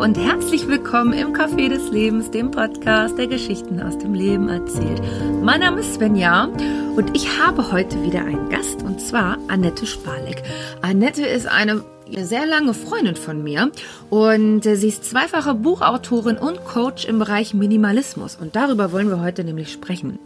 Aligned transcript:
und 0.00 0.16
herzlich 0.16 0.66
willkommen 0.66 1.12
im 1.12 1.34
Café 1.34 1.68
des 1.68 1.90
Lebens, 1.90 2.30
dem 2.30 2.50
Podcast, 2.50 3.18
der 3.18 3.26
Geschichten 3.26 3.82
aus 3.82 3.98
dem 3.98 4.14
Leben 4.14 4.48
erzählt. 4.48 5.02
Mein 5.42 5.60
Name 5.60 5.80
ist 5.80 5.92
Svenja 5.92 6.44
und 6.96 7.14
ich 7.14 7.38
habe 7.38 7.70
heute 7.70 8.02
wieder 8.02 8.20
einen 8.20 8.48
Gast 8.48 8.82
und 8.82 8.98
zwar 8.98 9.36
Annette 9.48 9.84
Spalek. 9.84 10.42
Annette 10.80 11.26
ist 11.26 11.46
eine 11.46 11.84
sehr 12.16 12.46
lange 12.46 12.72
Freundin 12.72 13.14
von 13.14 13.44
mir 13.44 13.72
und 14.08 14.62
sie 14.62 14.88
ist 14.88 15.04
zweifache 15.04 15.52
Buchautorin 15.52 16.38
und 16.38 16.64
Coach 16.64 17.04
im 17.04 17.18
Bereich 17.18 17.52
Minimalismus 17.52 18.38
und 18.40 18.56
darüber 18.56 18.92
wollen 18.92 19.10
wir 19.10 19.20
heute 19.20 19.44
nämlich 19.44 19.70
sprechen. 19.70 20.18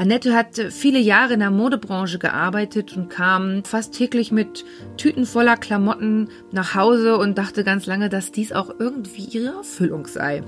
Annette 0.00 0.34
hat 0.34 0.56
viele 0.70 0.98
Jahre 0.98 1.34
in 1.34 1.40
der 1.40 1.50
Modebranche 1.50 2.18
gearbeitet 2.18 2.96
und 2.96 3.10
kam 3.10 3.64
fast 3.64 3.92
täglich 3.92 4.32
mit 4.32 4.64
Tüten 4.96 5.26
voller 5.26 5.58
Klamotten 5.58 6.30
nach 6.52 6.74
Hause 6.74 7.18
und 7.18 7.36
dachte 7.36 7.64
ganz 7.64 7.84
lange, 7.84 8.08
dass 8.08 8.32
dies 8.32 8.50
auch 8.50 8.70
irgendwie 8.78 9.24
ihre 9.24 9.58
Erfüllung 9.58 10.06
sei. 10.06 10.42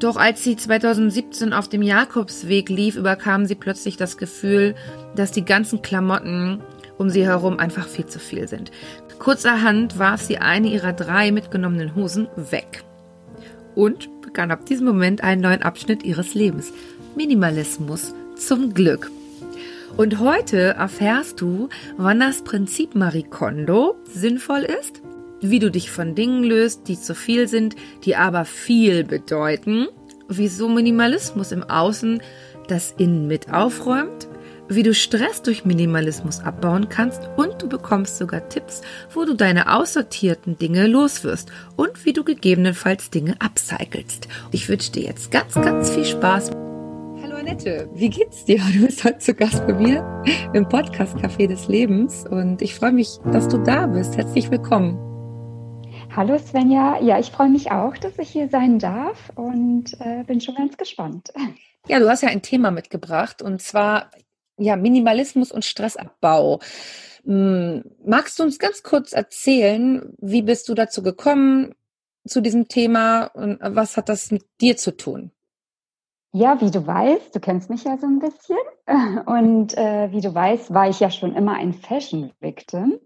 Doch 0.00 0.16
als 0.16 0.42
sie 0.42 0.56
2017 0.56 1.52
auf 1.52 1.68
dem 1.68 1.82
Jakobsweg 1.82 2.68
lief, 2.68 2.96
überkam 2.96 3.46
sie 3.46 3.54
plötzlich 3.54 3.96
das 3.96 4.16
Gefühl, 4.16 4.74
dass 5.14 5.30
die 5.30 5.44
ganzen 5.44 5.80
Klamotten 5.80 6.60
um 6.98 7.10
sie 7.10 7.24
herum 7.24 7.60
einfach 7.60 7.86
viel 7.86 8.06
zu 8.06 8.18
viel 8.18 8.48
sind. 8.48 8.72
Kurzerhand 9.20 10.00
warf 10.00 10.20
sie 10.20 10.38
eine 10.38 10.66
ihrer 10.66 10.92
drei 10.92 11.30
mitgenommenen 11.30 11.94
Hosen 11.94 12.26
weg 12.50 12.82
und 13.76 14.20
begann 14.20 14.50
ab 14.50 14.66
diesem 14.66 14.86
Moment 14.86 15.22
einen 15.22 15.42
neuen 15.42 15.62
Abschnitt 15.62 16.02
ihres 16.02 16.34
Lebens. 16.34 16.72
Minimalismus 17.14 18.14
zum 18.36 18.74
Glück. 18.74 19.10
Und 19.96 20.18
heute 20.18 20.58
erfährst 20.58 21.40
du, 21.40 21.68
wann 21.96 22.20
das 22.20 22.42
Prinzip 22.42 22.94
Marie 22.94 23.22
Kondo 23.22 23.94
sinnvoll 24.12 24.62
ist, 24.62 25.02
wie 25.40 25.60
du 25.60 25.70
dich 25.70 25.90
von 25.90 26.14
Dingen 26.14 26.42
löst, 26.42 26.88
die 26.88 26.98
zu 26.98 27.14
viel 27.14 27.46
sind, 27.46 27.76
die 28.04 28.16
aber 28.16 28.44
viel 28.44 29.04
bedeuten, 29.04 29.86
wieso 30.28 30.68
Minimalismus 30.68 31.52
im 31.52 31.62
Außen 31.62 32.20
das 32.66 32.94
Innen 32.98 33.28
mit 33.28 33.52
aufräumt, 33.52 34.28
wie 34.68 34.82
du 34.82 34.94
Stress 34.94 35.42
durch 35.42 35.64
Minimalismus 35.64 36.40
abbauen 36.40 36.88
kannst 36.88 37.20
und 37.36 37.60
du 37.62 37.68
bekommst 37.68 38.16
sogar 38.16 38.48
Tipps, 38.48 38.80
wo 39.12 39.24
du 39.24 39.34
deine 39.34 39.74
aussortierten 39.74 40.58
Dinge 40.58 40.86
loswirst 40.86 41.50
und 41.76 42.04
wie 42.04 42.14
du 42.14 42.24
gegebenenfalls 42.24 43.10
Dinge 43.10 43.36
upcyclest. 43.40 44.28
Ich 44.50 44.68
wünsche 44.68 44.92
dir 44.92 45.04
jetzt 45.04 45.30
ganz, 45.30 45.54
ganz 45.54 45.90
viel 45.90 46.06
Spaß. 46.06 46.63
Annette, 47.46 47.90
wie 47.92 48.08
geht's 48.08 48.46
dir? 48.46 48.58
Du 48.72 48.86
bist 48.86 49.04
heute 49.04 49.18
zu 49.18 49.34
Gast 49.34 49.66
bei 49.66 49.74
mir 49.74 50.24
im 50.54 50.66
Podcast 50.66 51.14
Café 51.16 51.46
des 51.46 51.68
Lebens 51.68 52.24
und 52.26 52.62
ich 52.62 52.74
freue 52.74 52.92
mich, 52.92 53.18
dass 53.32 53.48
du 53.48 53.58
da 53.58 53.86
bist. 53.86 54.16
Herzlich 54.16 54.50
willkommen. 54.50 54.96
Hallo 56.16 56.38
Svenja, 56.38 56.98
ja, 57.02 57.18
ich 57.18 57.30
freue 57.32 57.50
mich 57.50 57.70
auch, 57.70 57.98
dass 57.98 58.18
ich 58.18 58.30
hier 58.30 58.48
sein 58.48 58.78
darf 58.78 59.30
und 59.34 59.92
äh, 60.00 60.24
bin 60.24 60.40
schon 60.40 60.54
ganz 60.54 60.78
gespannt. 60.78 61.32
Ja, 61.86 61.98
du 62.00 62.08
hast 62.08 62.22
ja 62.22 62.30
ein 62.30 62.40
Thema 62.40 62.70
mitgebracht 62.70 63.42
und 63.42 63.60
zwar 63.60 64.10
ja 64.56 64.74
Minimalismus 64.74 65.52
und 65.52 65.66
Stressabbau. 65.66 66.60
Hm, 67.26 67.84
magst 68.02 68.38
du 68.38 68.42
uns 68.42 68.58
ganz 68.58 68.82
kurz 68.82 69.12
erzählen, 69.12 70.14
wie 70.18 70.40
bist 70.40 70.70
du 70.70 70.74
dazu 70.74 71.02
gekommen 71.02 71.74
zu 72.26 72.40
diesem 72.40 72.68
Thema 72.68 73.26
und 73.26 73.58
was 73.60 73.98
hat 73.98 74.08
das 74.08 74.30
mit 74.30 74.44
dir 74.62 74.78
zu 74.78 74.96
tun? 74.96 75.33
Ja, 76.36 76.60
wie 76.60 76.72
du 76.72 76.84
weißt, 76.84 77.32
du 77.32 77.38
kennst 77.38 77.70
mich 77.70 77.84
ja 77.84 77.96
so 77.96 78.08
ein 78.08 78.18
bisschen. 78.18 78.58
Und 79.26 79.78
äh, 79.78 80.10
wie 80.10 80.20
du 80.20 80.34
weißt, 80.34 80.74
war 80.74 80.88
ich 80.88 80.98
ja 80.98 81.08
schon 81.08 81.32
immer 81.36 81.54
ein 81.54 81.72
Fashion-Victim 81.72 82.98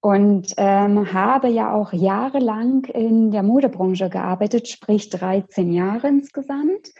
und 0.00 0.52
ähm, 0.56 1.12
habe 1.14 1.48
ja 1.48 1.72
auch 1.72 1.92
jahrelang 1.92 2.86
in 2.86 3.30
der 3.30 3.44
Modebranche 3.44 4.10
gearbeitet, 4.10 4.68
sprich 4.68 5.10
13 5.10 5.72
Jahre 5.72 6.08
insgesamt. 6.08 6.92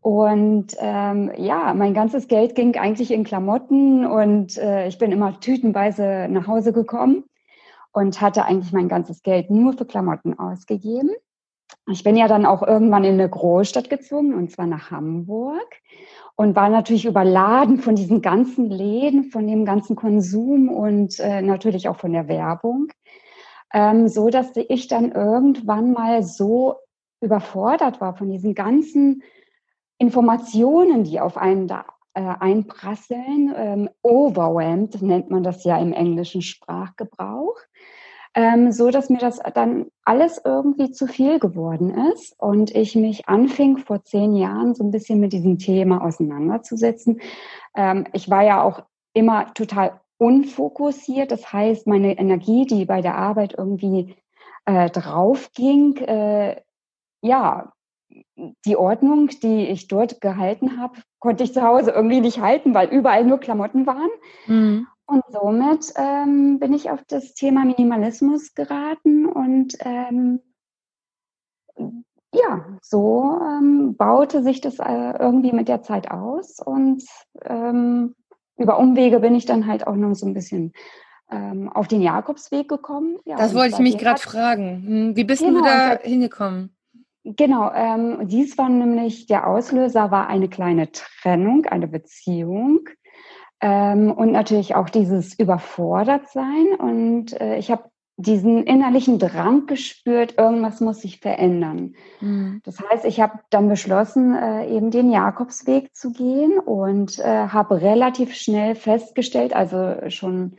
Und 0.00 0.76
ähm, 0.78 1.32
ja, 1.36 1.74
mein 1.74 1.92
ganzes 1.92 2.28
Geld 2.28 2.54
ging 2.54 2.76
eigentlich 2.76 3.10
in 3.10 3.24
Klamotten 3.24 4.06
und 4.06 4.56
äh, 4.58 4.86
ich 4.86 4.96
bin 4.96 5.10
immer 5.10 5.40
tütenweise 5.40 6.28
nach 6.30 6.46
Hause 6.46 6.72
gekommen 6.72 7.24
und 7.92 8.20
hatte 8.20 8.44
eigentlich 8.44 8.72
mein 8.72 8.88
ganzes 8.88 9.22
Geld 9.22 9.50
nur 9.50 9.72
für 9.72 9.86
Klamotten 9.86 10.38
ausgegeben. 10.38 11.10
Ich 11.90 12.04
bin 12.04 12.16
ja 12.16 12.28
dann 12.28 12.46
auch 12.46 12.62
irgendwann 12.62 13.04
in 13.04 13.14
eine 13.14 13.28
Großstadt 13.28 13.90
gezogen, 13.90 14.34
und 14.34 14.50
zwar 14.50 14.66
nach 14.66 14.90
Hamburg. 14.90 15.66
Und 16.34 16.56
war 16.56 16.70
natürlich 16.70 17.04
überladen 17.04 17.78
von 17.78 17.94
diesen 17.94 18.22
ganzen 18.22 18.70
Läden, 18.70 19.24
von 19.24 19.46
dem 19.46 19.64
ganzen 19.64 19.96
Konsum 19.96 20.70
und 20.70 21.20
äh, 21.20 21.42
natürlich 21.42 21.88
auch 21.88 21.98
von 21.98 22.12
der 22.12 22.26
Werbung. 22.26 22.88
Ähm, 23.72 24.08
so 24.08 24.28
dass 24.28 24.52
ich 24.56 24.88
dann 24.88 25.12
irgendwann 25.12 25.92
mal 25.92 26.22
so 26.22 26.76
überfordert 27.20 28.00
war 28.00 28.16
von 28.16 28.30
diesen 28.30 28.54
ganzen 28.54 29.22
Informationen, 29.98 31.04
die 31.04 31.20
auf 31.20 31.36
einen 31.36 31.68
da 31.68 31.84
äh, 32.14 32.20
einprasseln. 32.20 33.54
Ähm, 33.56 33.90
overwhelmed 34.02 35.00
nennt 35.02 35.30
man 35.30 35.42
das 35.42 35.64
ja 35.64 35.78
im 35.78 35.92
englischen 35.92 36.42
Sprachgebrauch 36.42 37.56
ähm, 38.34 38.72
so 38.72 38.90
dass 38.90 39.10
mir 39.10 39.18
das 39.18 39.40
dann 39.54 39.86
alles 40.04 40.40
irgendwie 40.44 40.90
zu 40.90 41.06
viel 41.06 41.38
geworden 41.38 41.90
ist 42.12 42.34
und 42.38 42.74
ich 42.74 42.94
mich 42.94 43.28
anfing 43.28 43.78
vor 43.78 44.04
zehn 44.04 44.34
Jahren 44.34 44.74
so 44.74 44.84
ein 44.84 44.90
bisschen 44.90 45.20
mit 45.20 45.32
diesem 45.32 45.58
Thema 45.58 46.04
auseinanderzusetzen. 46.04 47.20
Ähm, 47.76 48.06
ich 48.12 48.30
war 48.30 48.42
ja 48.42 48.62
auch 48.62 48.82
immer 49.12 49.52
total 49.54 50.00
unfokussiert, 50.18 51.32
das 51.32 51.52
heißt, 51.52 51.86
meine 51.86 52.18
Energie, 52.18 52.64
die 52.64 52.84
bei 52.84 53.02
der 53.02 53.16
Arbeit 53.16 53.54
irgendwie 53.58 54.14
äh, 54.64 54.88
drauf 54.88 55.50
ging, 55.54 55.96
äh, 55.96 56.60
ja, 57.20 57.72
die 58.66 58.76
Ordnung, 58.76 59.28
die 59.42 59.68
ich 59.68 59.88
dort 59.88 60.20
gehalten 60.20 60.80
habe, 60.80 60.98
konnte 61.18 61.44
ich 61.44 61.52
zu 61.52 61.62
Hause 61.62 61.92
irgendwie 61.92 62.20
nicht 62.20 62.40
halten, 62.40 62.74
weil 62.74 62.88
überall 62.88 63.24
nur 63.24 63.38
Klamotten 63.38 63.86
waren. 63.86 64.10
Mhm. 64.46 64.86
Und 65.06 65.24
somit 65.28 65.92
ähm, 65.96 66.58
bin 66.58 66.72
ich 66.72 66.90
auf 66.90 67.02
das 67.06 67.34
Thema 67.34 67.64
Minimalismus 67.64 68.54
geraten 68.54 69.26
und 69.26 69.76
ähm, 69.80 70.40
ja, 72.34 72.78
so 72.80 73.38
ähm, 73.42 73.96
baute 73.96 74.42
sich 74.42 74.60
das 74.60 74.78
äh, 74.78 75.12
irgendwie 75.18 75.52
mit 75.52 75.68
der 75.68 75.82
Zeit 75.82 76.10
aus 76.10 76.60
und 76.60 77.04
ähm, 77.44 78.14
über 78.56 78.78
Umwege 78.78 79.20
bin 79.20 79.34
ich 79.34 79.44
dann 79.44 79.66
halt 79.66 79.86
auch 79.86 79.96
noch 79.96 80.14
so 80.14 80.26
ein 80.26 80.34
bisschen 80.34 80.72
ähm, 81.30 81.68
auf 81.70 81.88
den 81.88 82.00
Jakobsweg 82.00 82.68
gekommen. 82.68 83.18
Ja, 83.24 83.36
das 83.36 83.54
wollte 83.54 83.74
ich 83.74 83.80
mich 83.80 83.98
gerade 83.98 84.20
fragen. 84.20 84.84
Hm, 84.86 85.16
wie 85.16 85.24
bist 85.24 85.42
genau, 85.42 85.60
du 85.60 85.64
da 85.64 85.98
hingekommen? 85.98 86.76
Genau, 87.24 87.70
ähm, 87.72 88.26
dies 88.28 88.58
war 88.58 88.68
nämlich 88.68 89.26
der 89.26 89.46
Auslöser, 89.46 90.10
war 90.10 90.26
eine 90.26 90.48
kleine 90.48 90.90
Trennung, 90.90 91.66
eine 91.66 91.86
Beziehung. 91.86 92.88
Ähm, 93.62 94.10
und 94.10 94.32
natürlich 94.32 94.74
auch 94.74 94.90
dieses 94.90 95.38
Überfordertsein. 95.38 96.74
Und 96.78 97.40
äh, 97.40 97.56
ich 97.56 97.70
habe 97.70 97.84
diesen 98.16 98.64
innerlichen 98.64 99.18
Drang 99.18 99.66
gespürt, 99.66 100.36
irgendwas 100.36 100.80
muss 100.80 101.00
sich 101.00 101.20
verändern. 101.20 101.94
Mhm. 102.20 102.60
Das 102.64 102.78
heißt, 102.80 103.04
ich 103.04 103.20
habe 103.20 103.38
dann 103.50 103.68
beschlossen, 103.68 104.34
äh, 104.34 104.68
eben 104.68 104.90
den 104.90 105.10
Jakobsweg 105.10 105.94
zu 105.94 106.12
gehen 106.12 106.58
und 106.58 107.18
äh, 107.20 107.48
habe 107.48 107.80
relativ 107.80 108.34
schnell 108.34 108.74
festgestellt, 108.74 109.54
also 109.54 110.10
schon 110.10 110.56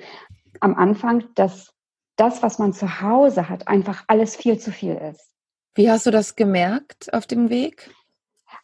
am 0.62 0.76
Anfang, 0.76 1.26
dass 1.36 1.74
das, 2.16 2.42
was 2.42 2.58
man 2.58 2.74
zu 2.74 3.02
Hause 3.02 3.50
hat, 3.50 3.68
einfach 3.68 4.04
alles 4.08 4.36
viel 4.36 4.58
zu 4.58 4.72
viel 4.72 4.96
ist. 4.96 5.30
Wie 5.76 5.90
hast 5.90 6.06
du 6.06 6.12
das 6.12 6.36
gemerkt 6.36 7.14
auf 7.14 7.28
dem 7.28 7.50
Weg? 7.50 7.92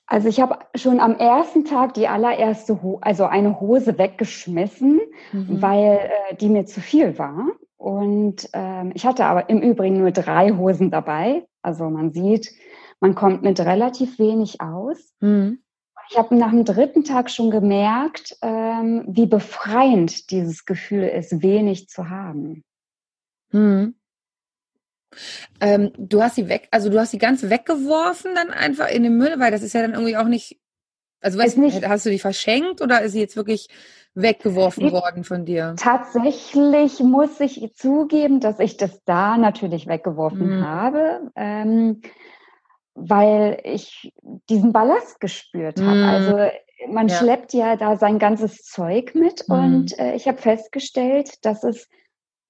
Also 0.10 0.28
ich 0.28 0.40
habe 0.42 0.58
schon 0.74 1.00
am 1.00 1.16
ersten 1.16 1.66
Tag 1.66 1.94
die 1.94 2.08
allererste, 2.08 2.82
Ho 2.82 2.98
also 3.00 3.26
eine 3.26 3.60
Hose 3.60 4.00
weggeschmissen, 4.00 5.00
mhm. 5.32 5.62
weil 5.62 6.00
äh, 6.32 6.36
die 6.36 6.50
mir 6.50 6.66
zu 6.66 6.82
viel 6.82 7.20
war. 7.20 7.46
Und 7.78 8.50
ähm, 8.54 8.92
ich 8.96 9.06
hatte 9.06 9.26
aber 9.26 9.50
im 9.50 9.62
Übrigen 9.62 10.00
nur 10.00 10.10
drei 10.10 10.50
Hosen 10.50 10.90
dabei. 10.90 11.46
Also 11.62 11.92
man 11.92 12.12
sieht, 12.12 12.52
man 13.00 13.14
kommt 13.14 13.44
mit 13.44 13.60
relativ 13.60 14.18
wenig 14.18 14.60
aus. 14.62 15.14
Mhm. 15.20 15.62
Ich 16.10 16.18
habe 16.18 16.36
nach 16.36 16.50
dem 16.50 16.66
dritten 16.66 17.04
Tag 17.04 17.30
schon 17.30 17.52
gemerkt, 17.52 18.36
ähm, 18.42 19.06
wie 19.08 19.28
befreiend 19.28 20.32
dieses 20.32 20.66
Gefühl 20.66 21.04
ist, 21.04 21.44
wenig 21.44 21.88
zu 21.88 22.10
haben. 22.10 22.64
Mhm. 23.52 23.94
Ähm, 25.60 25.92
du 25.98 26.22
hast 26.22 26.36
sie 26.36 26.50
weg, 26.50 26.68
also 26.72 26.90
du 26.90 27.00
hast 27.00 27.12
sie 27.12 27.18
ganz 27.18 27.44
weggeworfen 27.44 28.36
dann 28.36 28.50
einfach 28.52 28.90
in 28.90 29.04
den 29.04 29.18
Müll, 29.18 29.36
weil 29.38 29.52
das 29.52 29.64
ist 29.64 29.74
ja 29.74 29.82
dann 29.82 29.94
irgendwie 29.94 30.18
auch 30.18 30.28
nicht, 30.28 30.60
also 31.22 31.40
weißt 31.40 31.58
nicht, 31.58 31.88
hast 31.88 32.06
du 32.06 32.10
die 32.10 32.20
verschenkt 32.20 32.82
oder 32.82 33.02
ist 33.02 33.14
sie 33.14 33.20
jetzt 33.20 33.36
wirklich 33.36 33.68
weggeworfen 34.14 34.88
ich, 34.88 34.92
worden 34.92 35.24
von 35.24 35.46
dir? 35.46 35.76
Tatsächlich 35.78 37.00
muss 37.00 37.40
ich 37.40 37.74
zugeben, 37.76 38.40
dass 38.40 38.60
ich 38.60 38.78
das 38.78 39.04
da 39.06 39.38
natürlich 39.38 39.88
weggeworfen 39.88 40.58
mhm. 40.58 40.66
habe, 40.66 41.32
ähm, 41.36 42.02
weil 42.94 43.60
ich 43.64 44.14
diesen 44.50 44.74
Ballast 44.74 45.20
gespürt 45.20 45.80
habe. 45.80 45.96
Mhm. 45.96 46.04
Also 46.04 46.38
man 46.88 47.08
ja. 47.08 47.16
schleppt 47.16 47.54
ja 47.54 47.76
da 47.76 47.98
sein 47.98 48.20
ganzes 48.20 48.64
Zeug 48.64 49.16
mit 49.16 49.48
mhm. 49.48 49.56
und 49.56 50.00
äh, 50.00 50.16
ich 50.16 50.28
habe 50.28 50.38
festgestellt, 50.38 51.46
dass 51.46 51.64
es 51.64 51.88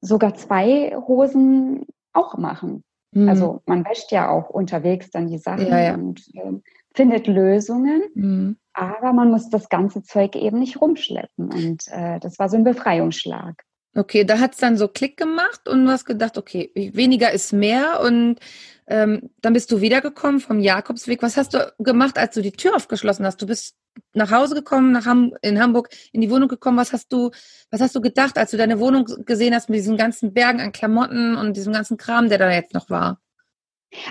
sogar 0.01 0.35
zwei 0.35 0.95
Hosen 1.07 1.85
auch 2.13 2.37
machen. 2.37 2.83
Mhm. 3.11 3.29
Also 3.29 3.61
man 3.65 3.85
wäscht 3.85 4.11
ja 4.11 4.29
auch 4.29 4.49
unterwegs 4.49 5.09
dann 5.11 5.27
die 5.27 5.37
Sachen 5.37 5.67
ja, 5.67 5.79
ja. 5.79 5.93
und 5.95 6.19
äh, 6.35 6.59
findet 6.93 7.27
Lösungen. 7.27 8.03
Mhm. 8.13 8.57
Aber 8.73 9.13
man 9.13 9.31
muss 9.31 9.49
das 9.49 9.69
ganze 9.69 10.03
Zeug 10.03 10.35
eben 10.35 10.59
nicht 10.59 10.79
rumschleppen. 10.79 11.51
Und 11.51 11.87
äh, 11.87 12.19
das 12.19 12.39
war 12.39 12.49
so 12.49 12.57
ein 12.57 12.63
Befreiungsschlag. 12.63 13.63
Okay, 13.95 14.23
da 14.23 14.39
hat 14.39 14.53
es 14.53 14.59
dann 14.59 14.77
so 14.77 14.87
Klick 14.87 15.17
gemacht 15.17 15.67
und 15.67 15.85
du 15.85 15.91
hast 15.91 16.05
gedacht, 16.05 16.37
okay, 16.37 16.71
weniger 16.93 17.31
ist 17.31 17.53
mehr 17.53 18.01
und 18.01 18.39
ähm, 18.87 19.31
dann 19.41 19.53
bist 19.53 19.71
du 19.71 19.81
wiedergekommen 19.81 20.39
vom 20.39 20.59
Jakobsweg. 20.59 21.23
Was 21.23 21.37
hast 21.37 21.55
du 21.55 21.73
gemacht, 21.79 22.17
als 22.17 22.35
du 22.35 22.41
die 22.41 22.51
Tür 22.51 22.75
aufgeschlossen 22.75 23.25
hast? 23.25 23.41
Du 23.41 23.47
bist 23.47 23.75
nach 24.13 24.31
Hause 24.31 24.55
gekommen, 24.55 24.91
nach 24.91 25.05
Ham 25.05 25.33
in 25.41 25.61
Hamburg 25.61 25.89
in 26.11 26.21
die 26.21 26.31
Wohnung 26.31 26.47
gekommen. 26.47 26.77
Was 26.77 26.93
hast 26.93 27.11
du, 27.13 27.31
was 27.71 27.81
hast 27.81 27.95
du 27.95 28.01
gedacht, 28.01 28.37
als 28.37 28.51
du 28.51 28.57
deine 28.57 28.79
Wohnung 28.79 29.05
gesehen 29.25 29.53
hast 29.53 29.69
mit 29.69 29.79
diesen 29.79 29.97
ganzen 29.97 30.33
Bergen 30.33 30.59
an 30.59 30.71
Klamotten 30.71 31.35
und 31.35 31.55
diesem 31.55 31.73
ganzen 31.73 31.97
Kram, 31.97 32.29
der 32.29 32.37
da 32.37 32.51
jetzt 32.51 32.73
noch 32.73 32.89
war? 32.89 33.19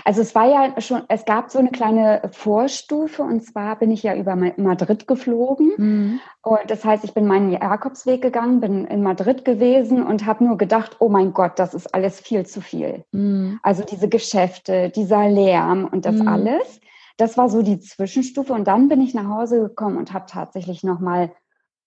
Also 0.03 0.21
es 0.21 0.35
war 0.35 0.49
ja 0.49 0.81
schon, 0.81 1.03
es 1.07 1.23
gab 1.23 1.51
so 1.51 1.59
eine 1.59 1.69
kleine 1.69 2.21
Vorstufe 2.33 3.23
und 3.23 3.41
zwar 3.45 3.77
bin 3.77 3.91
ich 3.91 4.03
ja 4.03 4.13
über 4.13 4.35
Madrid 4.35 5.07
geflogen. 5.07 5.71
Mhm. 5.77 6.19
Und 6.41 6.59
das 6.67 6.83
heißt, 6.83 7.05
ich 7.05 7.13
bin 7.13 7.25
meinen 7.27 7.51
Jakobsweg 7.51 8.21
gegangen, 8.21 8.59
bin 8.59 8.85
in 8.85 9.03
Madrid 9.03 9.45
gewesen 9.45 10.03
und 10.03 10.25
habe 10.25 10.43
nur 10.43 10.57
gedacht, 10.57 10.97
oh 10.99 11.07
mein 11.07 11.33
Gott, 11.33 11.57
das 11.57 11.73
ist 11.73 11.93
alles 11.93 12.19
viel 12.19 12.45
zu 12.45 12.59
viel. 12.59 13.05
Mhm. 13.13 13.59
Also 13.63 13.83
diese 13.83 14.09
Geschäfte, 14.09 14.89
dieser 14.89 15.29
Lärm 15.29 15.85
und 15.85 16.05
das 16.05 16.15
mhm. 16.15 16.27
alles. 16.27 16.81
Das 17.19 17.37
war 17.37 17.49
so 17.49 17.61
die 17.61 17.79
Zwischenstufe 17.79 18.53
und 18.53 18.65
dann 18.65 18.87
bin 18.87 19.01
ich 19.01 19.13
nach 19.13 19.27
Hause 19.27 19.59
gekommen 19.59 19.97
und 19.97 20.13
habe 20.13 20.25
tatsächlich 20.27 20.83
noch 20.83 20.99
mal 20.99 21.31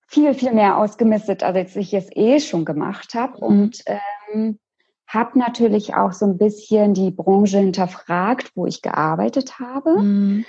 viel, 0.07 0.35
viel 0.35 0.53
mehr 0.53 0.77
ausgemistet, 0.77 1.43
als 1.43 1.75
ich 1.75 1.95
es 1.95 2.09
eh 2.15 2.39
schon 2.39 2.67
gemacht 2.67 3.15
habe. 3.15 3.39
Mhm. 3.39 3.43
Und 3.43 3.83
ähm, 3.87 4.59
habe 5.07 5.39
natürlich 5.39 5.95
auch 5.95 6.13
so 6.13 6.27
ein 6.27 6.37
bisschen 6.37 6.93
die 6.93 7.11
Branche 7.11 7.59
hinterfragt, 7.59 8.53
wo 8.55 8.67
ich 8.67 8.83
gearbeitet 8.83 9.59
habe. 9.59 10.01
Mhm. 10.01 10.45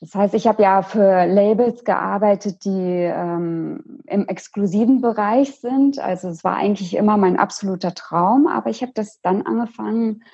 Das 0.00 0.16
heißt, 0.16 0.34
ich 0.34 0.48
habe 0.48 0.64
ja 0.64 0.82
für 0.82 1.26
Labels 1.26 1.84
gearbeitet, 1.84 2.64
die 2.64 2.70
ähm, 2.70 4.00
im 4.06 4.26
exklusiven 4.26 5.00
Bereich 5.00 5.60
sind. 5.60 6.00
Also 6.00 6.28
es 6.28 6.42
war 6.42 6.56
eigentlich 6.56 6.96
immer 6.96 7.16
mein 7.16 7.38
absoluter 7.38 7.94
Traum, 7.94 8.48
aber 8.48 8.68
ich 8.68 8.82
habe 8.82 8.90
das 8.96 9.20
dann 9.20 9.42
angefangen 9.42 10.24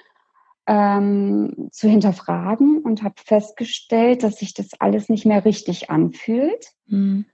ähm, 0.69 1.71
zu 1.73 1.89
hinterfragen 1.89 2.83
und 2.83 3.03
habe 3.03 3.15
festgestellt, 3.25 4.23
dass 4.23 4.37
sich 4.37 4.53
das 4.53 4.69
alles 4.79 5.09
nicht 5.09 5.25
mehr 5.25 5.45
richtig 5.45 5.91
anfühlt. 5.91 6.67
Mhm. 6.87 7.25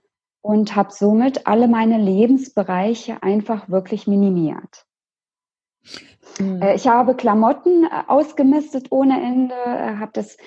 Und 0.41 0.75
habe 0.75 0.91
somit 0.91 1.47
alle 1.47 1.67
meine 1.67 1.97
Lebensbereiche 1.97 3.23
einfach 3.23 3.67
wirklich 3.67 4.07
minimiert. 4.07 4.85
Mhm. 6.39 6.61
Äh, 6.61 6.75
ich 6.75 6.87
habe 6.87 7.15
Klamotten 7.15 7.83
äh, 7.83 8.03
ausgemistet 8.07 8.87
ohne 8.91 9.21
Ende, 9.21 9.55
äh, 9.55 9.97
habe 9.97 10.11
das 10.13 10.37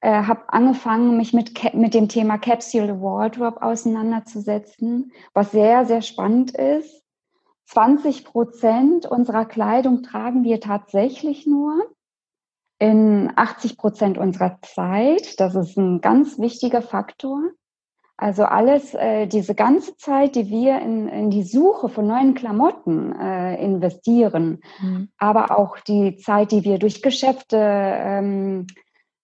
äh, 0.00 0.22
habe 0.22 0.52
angefangen, 0.52 1.16
mich 1.16 1.32
mit, 1.32 1.74
mit 1.74 1.92
dem 1.92 2.08
Thema 2.08 2.38
Capsule 2.38 3.00
Wardrobe 3.00 3.62
auseinanderzusetzen, 3.62 5.12
was 5.34 5.50
sehr, 5.50 5.86
sehr 5.86 6.02
spannend 6.02 6.52
ist. 6.52 7.02
20 7.64 8.24
Prozent 8.24 9.06
unserer 9.06 9.44
Kleidung 9.44 10.02
tragen 10.02 10.44
wir 10.44 10.60
tatsächlich 10.60 11.46
nur 11.46 11.84
in 12.78 13.32
80 13.34 13.76
Prozent 13.76 14.18
unserer 14.18 14.58
Zeit. 14.62 15.40
Das 15.40 15.54
ist 15.54 15.76
ein 15.76 16.00
ganz 16.00 16.38
wichtiger 16.38 16.82
Faktor. 16.82 17.40
Also 18.16 18.44
alles, 18.44 18.94
äh, 18.94 19.28
diese 19.28 19.54
ganze 19.54 19.96
Zeit, 19.96 20.34
die 20.34 20.48
wir 20.48 20.80
in, 20.80 21.08
in 21.08 21.30
die 21.30 21.44
Suche 21.44 21.88
von 21.88 22.08
neuen 22.08 22.34
Klamotten 22.34 23.12
äh, 23.12 23.62
investieren, 23.62 24.60
mhm. 24.80 25.08
aber 25.18 25.56
auch 25.56 25.78
die 25.78 26.16
Zeit, 26.16 26.50
die 26.50 26.64
wir 26.64 26.78
durch 26.78 27.00
Geschäfte 27.00 27.56
ähm, 27.56 28.66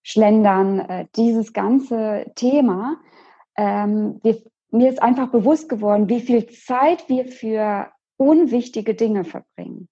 schlendern, 0.05 0.79
äh, 0.79 1.07
dieses 1.17 1.53
ganze 1.53 2.27
Thema, 2.37 2.99
ähm, 3.57 4.21
wir, 4.23 4.41
mir 4.71 4.91
ist 4.91 5.03
einfach 5.03 5.29
bewusst 5.29 5.69
geworden, 5.69 6.09
wie 6.09 6.21
viel 6.21 6.47
Zeit 6.47 7.09
wir 7.09 7.27
für 7.27 7.89
unwichtige 8.17 8.95
Dinge 8.95 9.25
verbringen. 9.25 9.89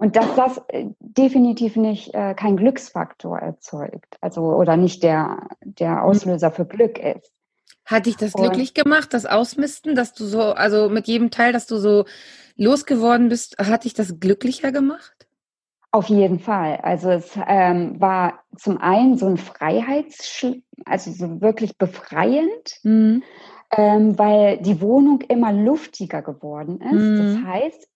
Und 0.00 0.16
dass 0.16 0.34
das 0.34 0.62
äh, 0.68 0.86
definitiv 0.98 1.76
nicht 1.76 2.14
äh, 2.14 2.32
kein 2.32 2.56
Glücksfaktor 2.56 3.38
erzeugt, 3.38 4.16
also 4.22 4.40
oder 4.54 4.78
nicht 4.78 5.02
der, 5.02 5.46
der 5.60 5.90
mhm. 5.90 5.98
Auslöser 5.98 6.50
für 6.50 6.64
Glück 6.64 6.98
ist. 6.98 7.30
Hat 7.84 8.06
dich 8.06 8.16
das 8.16 8.32
glücklich 8.32 8.72
gemacht, 8.72 9.12
das 9.12 9.26
Ausmisten, 9.26 9.94
dass 9.94 10.14
du 10.14 10.24
so, 10.24 10.40
also 10.40 10.88
mit 10.88 11.06
jedem 11.06 11.30
Teil, 11.30 11.52
dass 11.52 11.66
du 11.66 11.76
so 11.76 12.06
losgeworden 12.56 13.28
bist, 13.28 13.58
hat 13.58 13.84
dich 13.84 13.92
das 13.92 14.18
glücklicher 14.18 14.72
gemacht? 14.72 15.26
Auf 15.90 16.06
jeden 16.06 16.38
Fall. 16.38 16.78
Also 16.82 17.10
es 17.10 17.38
ähm, 17.46 18.00
war 18.00 18.40
zum 18.56 18.78
einen 18.78 19.18
so 19.18 19.26
ein 19.26 19.36
Freiheits, 19.36 20.46
also 20.86 21.10
so 21.10 21.42
wirklich 21.42 21.76
befreiend, 21.76 22.78
mhm. 22.84 23.22
ähm, 23.76 24.18
weil 24.18 24.62
die 24.62 24.80
Wohnung 24.80 25.20
immer 25.28 25.52
luftiger 25.52 26.22
geworden 26.22 26.80
ist. 26.80 26.92
Mhm. 26.92 27.18
Das 27.18 27.52
heißt, 27.52 27.90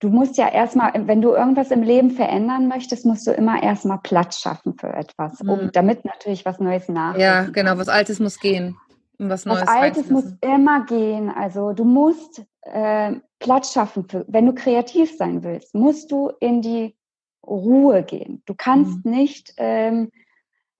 du 0.00 0.08
musst 0.08 0.36
ja 0.36 0.48
erstmal, 0.48 0.92
wenn 1.06 1.22
du 1.22 1.30
irgendwas 1.30 1.70
im 1.70 1.82
Leben 1.82 2.10
verändern 2.10 2.68
möchtest, 2.68 3.06
musst 3.06 3.26
du 3.26 3.30
immer 3.30 3.62
erstmal 3.62 3.98
Platz 4.02 4.40
schaffen 4.40 4.74
für 4.78 4.92
etwas, 4.92 5.40
um 5.40 5.64
mhm. 5.64 5.72
damit 5.72 6.04
natürlich 6.04 6.44
was 6.44 6.58
Neues 6.58 6.88
nach. 6.88 7.16
Ja, 7.16 7.44
genau, 7.44 7.78
was 7.78 7.88
Altes 7.88 8.18
muss 8.18 8.38
gehen 8.38 8.76
was 9.28 9.44
Neues. 9.44 9.62
Was 9.62 9.68
Altes 9.68 10.10
muss 10.10 10.24
immer 10.40 10.84
gehen. 10.86 11.28
Also 11.28 11.72
du 11.72 11.84
musst 11.84 12.42
äh, 12.62 13.14
Platz 13.38 13.72
schaffen. 13.72 14.08
Für, 14.08 14.24
wenn 14.28 14.46
du 14.46 14.54
kreativ 14.54 15.16
sein 15.16 15.42
willst, 15.42 15.74
musst 15.74 16.10
du 16.10 16.30
in 16.40 16.62
die 16.62 16.96
Ruhe 17.46 18.02
gehen. 18.02 18.42
Du 18.46 18.54
kannst 18.54 19.04
mhm. 19.04 19.10
nicht, 19.10 19.52
ähm, 19.58 20.10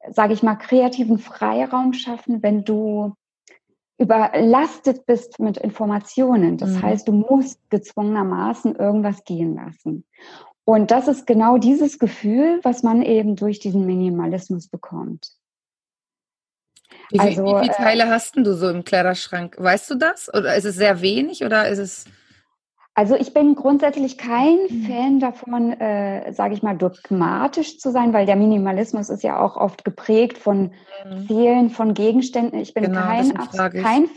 sage 0.09 0.33
ich 0.33 0.43
mal, 0.43 0.57
kreativen 0.57 1.19
Freiraum 1.19 1.93
schaffen, 1.93 2.43
wenn 2.43 2.65
du 2.65 3.15
überlastet 4.01 5.05
bist 5.05 5.39
mit 5.39 5.59
Informationen. 5.59 6.57
Das 6.57 6.71
mhm. 6.71 6.83
heißt, 6.83 7.07
du 7.07 7.13
musst 7.13 7.61
gezwungenermaßen 7.69 8.75
irgendwas 8.75 9.25
gehen 9.25 9.55
lassen. 9.55 10.05
Und 10.65 10.91
das 10.91 11.07
ist 11.07 11.27
genau 11.27 11.59
dieses 11.59 11.99
Gefühl, 11.99 12.61
was 12.63 12.83
man 12.83 13.03
eben 13.03 13.37
durch 13.37 13.59
diesen 13.59 13.85
Minimalismus 13.85 14.69
bekommt. 14.69 15.33
Wie, 17.11 17.21
also, 17.21 17.45
wie 17.45 17.61
viele 17.61 17.73
äh, 17.73 17.77
Teile 17.77 18.03
äh, 18.05 18.07
hast 18.07 18.37
du 18.37 18.55
so 18.55 18.71
im 18.71 18.85
Kleiderschrank? 18.85 19.57
Weißt 19.59 19.91
du 19.91 19.97
das? 19.97 20.33
Oder 20.33 20.57
ist 20.57 20.65
es 20.65 20.77
sehr 20.77 21.03
wenig 21.03 21.45
oder 21.45 21.69
ist 21.69 21.79
es. 21.79 22.05
Also 22.95 23.15
ich 23.15 23.33
bin 23.33 23.55
grundsätzlich 23.55 24.19
kein 24.19 24.59
mhm. 24.69 24.83
Fan 24.83 25.21
davon, 25.21 25.73
äh, 25.73 26.33
sage 26.33 26.55
ich 26.55 26.63
mal, 26.63 26.77
dogmatisch 26.77 27.79
zu 27.79 27.91
sein, 27.91 28.13
weil 28.13 28.27
der 28.27 28.37
Minimalismus 28.37 29.09
ist 29.11 29.23
ja 29.23 29.41
auch 29.41 29.57
oft 29.57 29.85
geprägt 29.85 30.39
von 30.39 30.73
mhm. 31.05 31.71
Von 31.71 31.95
Gegenständen. 31.95 32.59
Ich 32.61 32.75
bin 32.75 32.85
genau, 32.85 33.01
kein, 33.01 33.33
kein, 33.73 34.11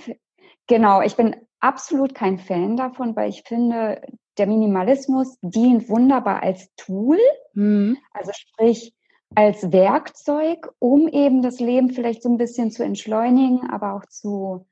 genau, 0.67 1.01
ich 1.01 1.15
bin 1.15 1.35
absolut 1.59 2.13
kein 2.13 2.39
Fan 2.39 2.75
davon, 2.75 3.15
weil 3.15 3.29
ich 3.29 3.43
finde, 3.45 4.01
der 4.37 4.47
Minimalismus 4.47 5.37
dient 5.41 5.87
wunderbar 5.87 6.43
als 6.43 6.69
Tool. 6.75 7.19
Mhm. 7.53 7.97
Also 8.11 8.31
sprich, 8.33 8.93
als 9.35 9.71
Werkzeug, 9.71 10.69
um 10.79 11.07
eben 11.07 11.41
das 11.41 11.59
Leben 11.59 11.91
vielleicht 11.91 12.21
so 12.21 12.29
ein 12.29 12.37
bisschen 12.37 12.71
zu 12.71 12.83
entschleunigen, 12.83 13.69
aber 13.69 13.93
auch 13.93 14.05
zu 14.07 14.65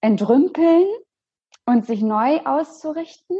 entrümpeln 0.00 0.86
und 1.70 1.86
sich 1.86 2.02
neu 2.02 2.40
auszurichten. 2.44 3.36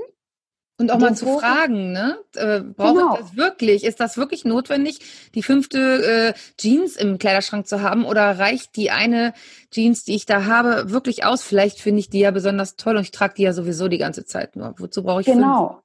Und 0.78 0.90
auch 0.90 0.98
mal 0.98 1.14
zu 1.14 1.38
fragen, 1.38 1.92
ne? 1.92 2.16
Äh, 2.34 2.60
brauche 2.60 2.94
genau. 2.94 3.14
ich 3.14 3.20
das 3.20 3.36
wirklich? 3.36 3.84
Ist 3.84 4.00
das 4.00 4.16
wirklich 4.16 4.46
notwendig, 4.46 5.00
die 5.34 5.42
fünfte 5.42 6.32
äh, 6.32 6.32
Jeans 6.56 6.96
im 6.96 7.18
Kleiderschrank 7.18 7.66
zu 7.66 7.82
haben? 7.82 8.06
Oder 8.06 8.38
reicht 8.38 8.76
die 8.76 8.90
eine 8.90 9.34
Jeans, 9.70 10.04
die 10.04 10.14
ich 10.14 10.24
da 10.24 10.46
habe, 10.46 10.90
wirklich 10.90 11.26
aus? 11.26 11.42
Vielleicht 11.42 11.80
finde 11.80 12.00
ich 12.00 12.08
die 12.08 12.20
ja 12.20 12.30
besonders 12.30 12.76
toll 12.76 12.96
und 12.96 13.02
ich 13.02 13.10
trage 13.10 13.34
die 13.36 13.42
ja 13.42 13.52
sowieso 13.52 13.88
die 13.88 13.98
ganze 13.98 14.24
Zeit 14.24 14.56
nur. 14.56 14.74
Wozu 14.78 15.02
brauche 15.02 15.20
ich 15.20 15.26
genau. 15.26 15.68
fünf? 15.68 15.82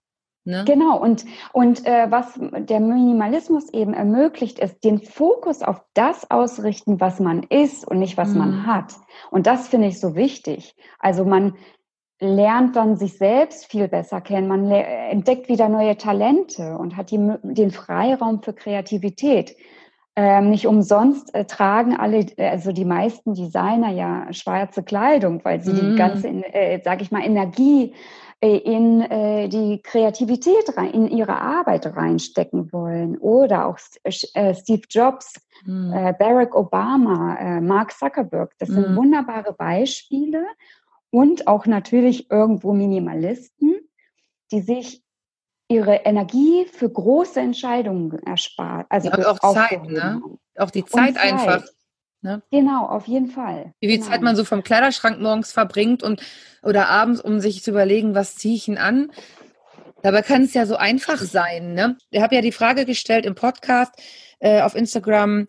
Ne? 0.48 0.64
Genau, 0.68 1.02
und, 1.02 1.26
und 1.54 1.88
äh, 1.88 2.06
was 2.12 2.40
der 2.40 2.80
Minimalismus 2.80 3.68
eben 3.74 3.96
ermöglicht, 3.96 4.60
ist 4.60 4.84
den 4.84 5.02
Fokus 5.02 5.64
auf 5.64 5.82
das 5.96 6.30
ausrichten, 6.30 7.02
was 7.02 7.20
man 7.20 7.42
ist 7.42 7.86
und 7.86 7.98
nicht, 7.98 8.16
was 8.16 8.30
mhm. 8.30 8.38
man 8.38 8.66
hat. 8.68 8.94
Und 9.32 9.48
das 9.48 9.68
finde 9.68 9.88
ich 9.88 10.00
so 10.00 10.16
wichtig. 10.16 10.76
Also 11.00 11.26
man 11.26 11.56
lernt 12.20 12.76
dann 12.76 12.96
sich 12.96 13.18
selbst 13.18 13.66
viel 13.66 13.88
besser 13.88 14.22
kennen, 14.22 14.48
man 14.48 14.72
entdeckt 14.72 15.50
wieder 15.50 15.70
neue 15.70 15.98
Talente 15.98 16.78
und 16.78 16.96
hat 16.96 17.12
die, 17.12 17.20
den 17.44 17.72
Freiraum 17.72 18.42
für 18.42 18.54
Kreativität. 18.54 19.56
Ähm, 20.18 20.50
nicht 20.50 20.66
umsonst 20.66 21.36
äh, 21.36 21.44
tragen 21.44 21.98
alle, 21.98 22.26
also 22.38 22.72
die 22.72 22.86
meisten 22.86 23.34
Designer 23.34 23.92
ja 23.92 24.32
schwarze 24.32 24.82
Kleidung, 24.82 25.44
weil 25.44 25.62
sie 25.62 25.74
mm. 25.74 25.76
die 25.76 25.96
ganze, 25.98 26.30
äh, 26.30 26.82
sage 26.82 27.04
ich 27.04 27.12
mal, 27.12 27.26
Energie 27.26 27.94
äh, 28.42 28.58
in 28.58 29.02
äh, 29.02 29.48
die 29.48 29.82
Kreativität 29.82 30.78
rein, 30.78 30.92
in 30.92 31.08
ihre 31.08 31.40
Arbeit 31.40 31.86
reinstecken 31.86 32.72
wollen. 32.72 33.18
Oder 33.18 33.66
auch 33.66 33.80
äh, 34.04 34.54
Steve 34.54 34.84
Jobs, 34.90 35.34
mhm. 35.66 35.92
Barack 36.20 36.54
Obama, 36.56 37.60
Mark 37.62 37.94
Zuckerberg. 37.94 38.54
Das 38.60 38.70
sind 38.70 38.92
mhm. 38.92 38.96
wunderbare 38.98 39.54
Beispiele. 39.54 40.46
Und 41.16 41.48
auch 41.48 41.66
natürlich 41.66 42.30
irgendwo 42.30 42.74
Minimalisten, 42.74 43.80
die 44.52 44.60
sich 44.60 45.02
ihre 45.70 45.96
Energie 46.04 46.66
für 46.66 46.90
große 46.90 47.40
Entscheidungen 47.40 48.20
erspart. 48.24 48.86
Also 48.90 49.08
ja, 49.08 49.30
auch 49.30 49.54
Zeit, 49.54 49.82
ne? 49.86 50.22
Auch 50.58 50.72
die 50.72 50.84
Zeit, 50.84 51.16
Zeit. 51.16 51.24
einfach. 51.24 51.64
Ne? 52.20 52.44
Genau, 52.52 52.88
auf 52.88 53.08
jeden 53.08 53.28
Fall. 53.28 53.72
Wie 53.80 53.88
viel 53.88 54.00
genau. 54.00 54.10
Zeit 54.10 54.24
man 54.24 54.36
so 54.36 54.44
vom 54.44 54.62
Kleiderschrank 54.62 55.22
morgens 55.22 55.54
verbringt 55.54 56.04
und 56.04 56.22
oder 56.64 56.90
abends, 56.90 57.22
um 57.22 57.40
sich 57.40 57.64
zu 57.64 57.72
überlegen, 57.72 58.14
was 58.14 58.36
ziehe 58.36 58.56
ich 58.56 58.66
denn 58.66 58.78
an. 58.78 59.10
Dabei 60.02 60.22
kann 60.22 60.42
es 60.42 60.54
ja 60.54 60.66
so 60.66 60.76
einfach 60.76 61.20
sein. 61.20 61.76
Ne? 61.76 61.98
Ich 62.12 62.22
habe 62.22 62.36
ja 62.36 62.42
die 62.42 62.52
Frage 62.52 62.84
gestellt 62.84 63.26
im 63.26 63.36
Podcast 63.36 63.94
äh, 64.40 64.62
auf 64.62 64.76
Instagram, 64.76 65.48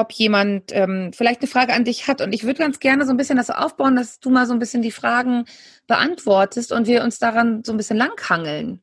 ob 0.00 0.12
jemand 0.12 0.72
ähm, 0.72 1.12
vielleicht 1.12 1.40
eine 1.40 1.48
Frage 1.48 1.72
an 1.72 1.84
dich 1.84 2.06
hat. 2.06 2.20
Und 2.20 2.32
ich 2.32 2.44
würde 2.44 2.58
ganz 2.58 2.80
gerne 2.80 3.04
so 3.04 3.10
ein 3.10 3.16
bisschen 3.16 3.36
das 3.36 3.50
aufbauen, 3.50 3.96
dass 3.96 4.20
du 4.20 4.30
mal 4.30 4.46
so 4.46 4.52
ein 4.52 4.58
bisschen 4.58 4.82
die 4.82 4.90
Fragen 4.90 5.44
beantwortest 5.86 6.72
und 6.72 6.86
wir 6.86 7.02
uns 7.02 7.18
daran 7.18 7.62
so 7.64 7.72
ein 7.72 7.76
bisschen 7.76 7.96
langhangeln. 7.96 8.82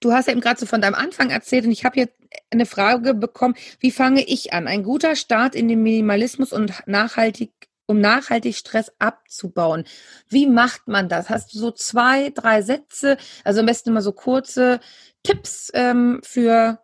Du 0.00 0.12
hast 0.12 0.26
ja 0.26 0.32
eben 0.32 0.40
gerade 0.40 0.58
so 0.58 0.66
von 0.66 0.80
deinem 0.80 0.94
Anfang 0.94 1.30
erzählt 1.30 1.64
und 1.64 1.70
ich 1.70 1.84
habe 1.84 1.98
jetzt 1.98 2.16
eine 2.50 2.66
Frage 2.66 3.14
bekommen, 3.14 3.54
wie 3.80 3.90
fange 3.90 4.24
ich 4.24 4.52
an? 4.52 4.66
Ein 4.66 4.82
guter 4.82 5.16
Start 5.16 5.54
in 5.54 5.68
den 5.68 5.82
Minimalismus 5.82 6.52
und 6.52 6.72
nachhaltig, 6.86 7.52
um 7.86 8.00
nachhaltig 8.00 8.56
Stress 8.56 8.92
abzubauen. 8.98 9.84
Wie 10.28 10.46
macht 10.46 10.88
man 10.88 11.08
das? 11.08 11.30
Hast 11.30 11.54
du 11.54 11.58
so 11.58 11.70
zwei, 11.70 12.30
drei 12.30 12.62
Sätze, 12.62 13.16
also 13.44 13.60
am 13.60 13.66
besten 13.66 13.90
immer 13.90 14.02
so 14.02 14.12
kurze 14.12 14.80
Tipps 15.22 15.70
ähm, 15.74 16.20
für 16.24 16.80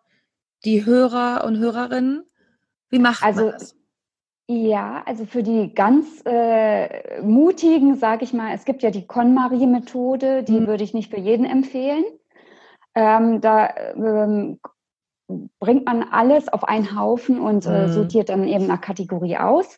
die 0.63 0.85
Hörer 0.85 1.43
und 1.43 1.57
Hörerinnen? 1.57 2.28
Wie 2.89 2.99
macht 2.99 3.23
also, 3.23 3.45
man 3.45 3.51
das? 3.53 3.75
Ja, 4.47 5.03
also 5.05 5.25
für 5.25 5.43
die 5.43 5.75
ganz 5.75 6.23
äh, 6.25 7.21
mutigen, 7.21 7.95
sage 7.95 8.23
ich 8.23 8.33
mal, 8.33 8.53
es 8.55 8.65
gibt 8.65 8.81
ja 8.81 8.89
die 8.89 9.05
KonMari-Methode, 9.05 10.43
die 10.43 10.61
mhm. 10.61 10.67
würde 10.67 10.83
ich 10.83 10.95
nicht 10.95 11.11
für 11.11 11.19
jeden 11.19 11.45
empfehlen. 11.45 12.03
Ähm, 12.95 13.41
da 13.41 13.69
ähm, 13.95 14.59
bringt 15.59 15.85
man 15.85 16.01
alles 16.03 16.49
auf 16.49 16.63
einen 16.63 16.99
Haufen 16.99 17.39
und 17.39 17.67
äh, 17.67 17.85
mhm. 17.85 17.91
sortiert 17.91 18.29
dann 18.29 18.47
eben 18.47 18.65
nach 18.65 18.81
Kategorie 18.81 19.37
aus 19.37 19.77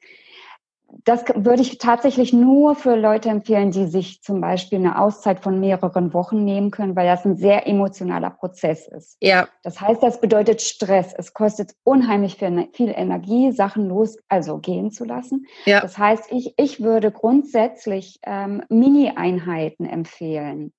das 1.03 1.23
würde 1.35 1.61
ich 1.61 1.77
tatsächlich 1.77 2.33
nur 2.33 2.75
für 2.75 2.95
Leute 2.95 3.29
empfehlen, 3.29 3.71
die 3.71 3.87
sich 3.87 4.21
zum 4.21 4.41
Beispiel 4.41 4.79
eine 4.79 4.99
Auszeit 4.99 5.39
von 5.41 5.59
mehreren 5.59 6.13
Wochen 6.13 6.43
nehmen 6.43 6.71
können, 6.71 6.95
weil 6.95 7.07
das 7.07 7.25
ein 7.25 7.37
sehr 7.37 7.67
emotionaler 7.67 8.29
Prozess 8.29 8.87
ist. 8.87 9.17
Ja. 9.21 9.47
Das 9.63 9.79
heißt, 9.79 10.03
das 10.03 10.21
bedeutet 10.21 10.61
Stress. 10.61 11.13
Es 11.17 11.33
kostet 11.33 11.73
unheimlich 11.83 12.35
viel, 12.35 12.93
Energie, 12.95 13.51
Sachen 13.51 13.87
los, 13.87 14.17
also 14.27 14.57
gehen 14.57 14.91
zu 14.91 15.05
lassen. 15.05 15.45
Ja. 15.65 15.81
Das 15.81 15.97
heißt, 15.97 16.31
ich, 16.31 16.53
ich 16.57 16.81
würde 16.81 17.11
grundsätzlich 17.11 18.19
ähm, 18.23 18.63
Mini-Einheiten 18.69 19.85
empfehlen. 19.85 20.73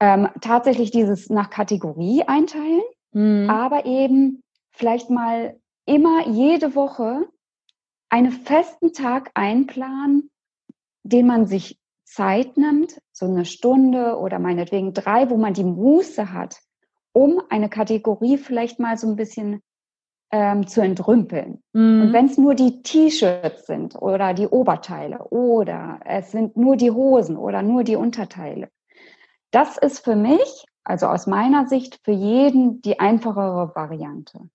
Ähm, 0.00 0.28
tatsächlich 0.40 0.90
dieses 0.90 1.30
nach 1.30 1.48
Kategorie 1.48 2.22
einteilen, 2.26 2.82
mhm. 3.12 3.48
aber 3.48 3.86
eben 3.86 4.42
vielleicht 4.72 5.08
mal 5.08 5.56
immer 5.86 6.28
jede 6.28 6.74
Woche 6.74 7.26
einen 8.08 8.32
festen 8.32 8.92
Tag 8.92 9.30
einplanen, 9.34 10.30
den 11.02 11.26
man 11.26 11.46
sich 11.46 11.78
Zeit 12.04 12.56
nimmt, 12.56 13.00
so 13.12 13.26
eine 13.26 13.44
Stunde 13.44 14.18
oder 14.18 14.38
meinetwegen 14.38 14.94
drei, 14.94 15.28
wo 15.28 15.36
man 15.36 15.54
die 15.54 15.64
Muße 15.64 16.32
hat, 16.32 16.60
um 17.12 17.42
eine 17.50 17.68
Kategorie 17.68 18.38
vielleicht 18.38 18.78
mal 18.78 18.96
so 18.96 19.08
ein 19.08 19.16
bisschen 19.16 19.60
ähm, 20.30 20.66
zu 20.66 20.80
entrümpeln. 20.80 21.62
Mhm. 21.72 22.02
Und 22.02 22.12
wenn 22.12 22.26
es 22.26 22.38
nur 22.38 22.54
die 22.54 22.82
T-Shirts 22.82 23.66
sind 23.66 23.96
oder 23.96 24.34
die 24.34 24.46
Oberteile 24.46 25.24
oder 25.30 26.00
es 26.04 26.30
sind 26.30 26.56
nur 26.56 26.76
die 26.76 26.90
Hosen 26.90 27.36
oder 27.36 27.62
nur 27.62 27.84
die 27.84 27.96
Unterteile. 27.96 28.70
Das 29.50 29.78
ist 29.78 30.04
für 30.04 30.16
mich, 30.16 30.64
also 30.84 31.06
aus 31.06 31.26
meiner 31.26 31.66
Sicht, 31.66 32.00
für 32.04 32.12
jeden 32.12 32.82
die 32.82 32.98
einfachere 32.98 33.72
Variante. 33.74 34.48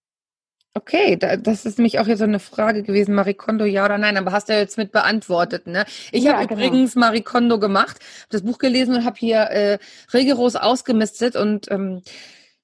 Okay, 0.74 1.18
da, 1.18 1.36
das 1.36 1.66
ist 1.66 1.78
nämlich 1.78 2.00
auch 2.00 2.08
jetzt 2.08 2.20
so 2.20 2.24
eine 2.24 2.40
Frage 2.40 2.84
gewesen, 2.84 3.14
Marikondo 3.14 3.66
ja 3.66 3.84
oder 3.84 3.98
nein, 3.98 4.18
aber 4.18 4.32
hast 4.32 4.48
du 4.48 4.54
ja 4.54 4.60
jetzt 4.60 4.78
mit 4.78 4.94
beantwortet, 4.94 5.68
ne? 5.68 5.86
Ich 6.14 6.24
ja, 6.24 6.36
habe 6.36 6.48
genau. 6.48 6.62
übrigens 6.62 6.96
Marikondo 6.96 7.60
gemacht, 7.60 7.98
das 8.30 8.44
Buch 8.44 8.58
gelesen 8.58 8.96
und 8.96 9.06
habe 9.06 9.18
hier 9.20 9.40
äh, 9.50 9.80
rigoros 10.14 10.56
ausgemistet 10.56 11.36
und 11.36 11.70
ähm, 11.72 12.04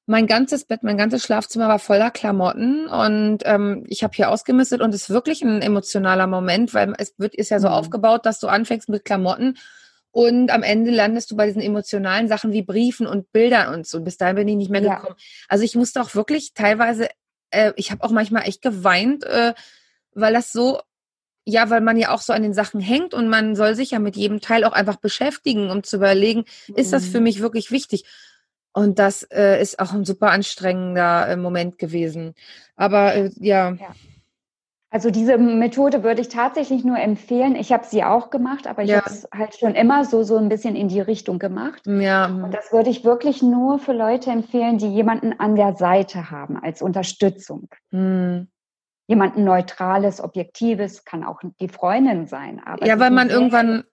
mein 0.06 0.26
ganzes 0.26 0.64
Bett, 0.64 0.84
mein 0.84 0.98
ganzes 0.98 1.22
Schlafzimmer 1.24 1.68
war 1.68 1.80
voller 1.80 2.10
Klamotten 2.10 2.88
und 2.88 3.40
ähm, 3.44 3.84
ich 3.90 4.04
habe 4.04 4.14
hier 4.16 4.32
ausgemistet 4.32 4.80
und 4.80 4.96
es 4.96 5.04
ist 5.04 5.10
wirklich 5.10 5.42
ein 5.42 5.62
emotionaler 5.62 6.28
Moment, 6.28 6.74
weil 6.74 6.94
es 6.98 7.14
wird 7.18 7.36
ist 7.36 7.50
ja 7.50 7.60
so 7.60 7.68
mhm. 7.68 7.74
aufgebaut, 7.74 8.26
dass 8.26 8.40
du 8.40 8.48
anfängst 8.48 8.88
mit 8.88 9.04
Klamotten 9.04 9.58
und 10.12 10.50
am 10.50 10.64
Ende 10.64 10.92
landest 10.92 11.30
du 11.30 11.36
bei 11.36 11.46
diesen 11.46 11.62
emotionalen 11.62 12.30
Sachen 12.30 12.54
wie 12.54 12.62
Briefen 12.62 13.06
und 13.06 13.34
Bildern 13.34 13.74
und 13.74 13.86
so. 13.86 14.02
Bis 14.02 14.18
dahin 14.18 14.38
bin 14.38 14.48
ich 14.48 14.56
nicht 14.56 14.72
mehr 14.72 14.82
ja. 14.82 14.96
gekommen. 14.96 15.16
Also 15.50 15.66
ich 15.66 15.76
musste 15.76 16.02
auch 16.02 16.16
wirklich 16.16 16.54
teilweise 16.54 17.10
äh, 17.52 17.74
ich 17.76 17.92
habe 17.92 18.04
auch 18.04 18.12
manchmal 18.12 18.48
echt 18.48 18.62
geweint, 18.62 19.24
äh, 19.24 19.54
weil 20.14 20.34
das 20.34 20.52
so, 20.52 20.82
ja, 21.46 21.70
weil 21.70 21.82
man 21.82 21.98
ja 21.98 22.12
auch 22.14 22.22
so 22.22 22.34
an 22.34 22.44
den 22.44 22.54
Sachen 22.54 22.82
hängt 22.82 23.14
und 23.14 23.30
man 23.30 23.56
soll 23.56 23.76
sich 23.76 23.92
ja 23.92 24.00
mit 24.00 24.16
jedem 24.16 24.42
Teil 24.42 24.64
auch 24.64 24.74
einfach 24.74 24.98
beschäftigen, 24.98 25.70
um 25.70 25.84
zu 25.84 25.98
überlegen, 25.98 26.46
mhm. 26.68 26.76
ist 26.76 26.94
das 26.94 27.08
für 27.08 27.20
mhm. 27.20 27.24
mich 27.24 27.42
wirklich 27.42 27.72
wichtig? 27.72 28.06
Und 28.74 29.00
das 29.00 29.24
äh, 29.24 29.60
ist 29.62 29.80
auch 29.80 29.94
ein 29.94 30.06
super 30.06 30.30
anstrengender 30.32 31.28
äh, 31.30 31.36
Moment 31.36 31.80
gewesen. 31.80 32.36
Aber 32.76 33.16
äh, 33.16 33.32
ja. 33.38 33.72
ja. 33.72 33.96
Also 34.98 35.12
diese 35.12 35.38
Methode 35.38 36.02
würde 36.02 36.22
ich 36.22 36.30
tatsächlich 36.30 36.84
nur 36.84 36.98
empfehlen. 36.98 37.56
Ich 37.56 37.72
habe 37.72 37.86
sie 37.86 38.04
auch 38.04 38.32
gemacht, 38.32 38.66
aber 38.66 38.82
ich 38.82 38.90
ja. 38.90 38.98
habe 38.98 39.12
es 39.12 39.28
halt 39.32 39.56
schon 39.56 39.76
immer 39.76 40.06
so 40.06 40.24
so 40.24 40.38
ein 40.38 40.50
bisschen 40.50 40.76
in 40.76 40.88
die 40.88 41.02
Richtung 41.02 41.38
gemacht. 41.38 41.84
Ja. 41.86 42.26
Und 42.26 42.52
das 42.52 42.74
würde 42.74 42.90
ich 42.90 43.06
wirklich 43.06 43.44
nur 43.44 43.78
für 43.78 43.94
Leute 43.94 44.32
empfehlen, 44.32 44.80
die 44.80 44.88
jemanden 44.88 45.40
an 45.40 45.56
der 45.56 45.76
Seite 45.76 46.32
haben 46.32 46.58
als 46.58 46.82
Unterstützung. 46.82 47.70
Mhm. 47.92 48.48
Jemanden 49.06 49.44
neutrales, 49.44 50.20
objektives, 50.20 51.06
kann 51.06 51.24
auch 51.24 51.42
die 51.62 51.70
Freundin 51.70 52.26
sein. 52.26 52.60
Aber 52.66 52.84
ja, 52.84 52.98
weil 52.98 53.12
man 53.12 53.30
irgendwann 53.30 53.84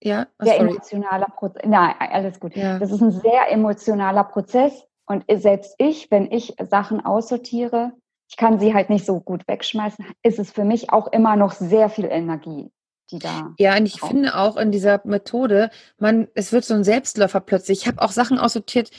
ja, 0.00 0.28
oh, 0.40 0.44
sehr 0.44 0.60
emotionaler 0.60 1.32
Prozess. 1.34 1.62
Nein, 1.66 1.94
alles 1.98 2.38
gut. 2.38 2.54
Ja. 2.54 2.78
Das 2.78 2.92
ist 2.92 3.02
ein 3.02 3.10
sehr 3.10 3.50
emotionaler 3.50 4.22
Prozess. 4.22 4.86
Und 5.04 5.24
selbst 5.28 5.74
ich, 5.78 6.12
wenn 6.12 6.30
ich 6.30 6.54
Sachen 6.62 7.04
aussortiere, 7.04 7.90
ich 8.32 8.38
kann 8.38 8.58
sie 8.58 8.72
halt 8.72 8.88
nicht 8.88 9.04
so 9.04 9.20
gut 9.20 9.46
wegschmeißen, 9.46 10.06
ist 10.22 10.38
es 10.38 10.50
für 10.50 10.64
mich 10.64 10.90
auch 10.90 11.08
immer 11.08 11.36
noch 11.36 11.52
sehr 11.52 11.90
viel 11.90 12.06
Energie, 12.06 12.70
die 13.10 13.18
da. 13.18 13.52
Ja, 13.58 13.76
und 13.76 13.84
ich 13.84 14.00
braucht. 14.00 14.10
finde 14.10 14.38
auch 14.38 14.56
in 14.56 14.72
dieser 14.72 15.02
Methode, 15.04 15.68
man, 15.98 16.28
es 16.34 16.50
wird 16.50 16.64
so 16.64 16.72
ein 16.72 16.82
Selbstläufer 16.82 17.40
plötzlich. 17.40 17.82
Ich 17.82 17.86
habe 17.86 18.00
auch 18.00 18.10
Sachen 18.10 18.38
aussortiert, 18.38 18.90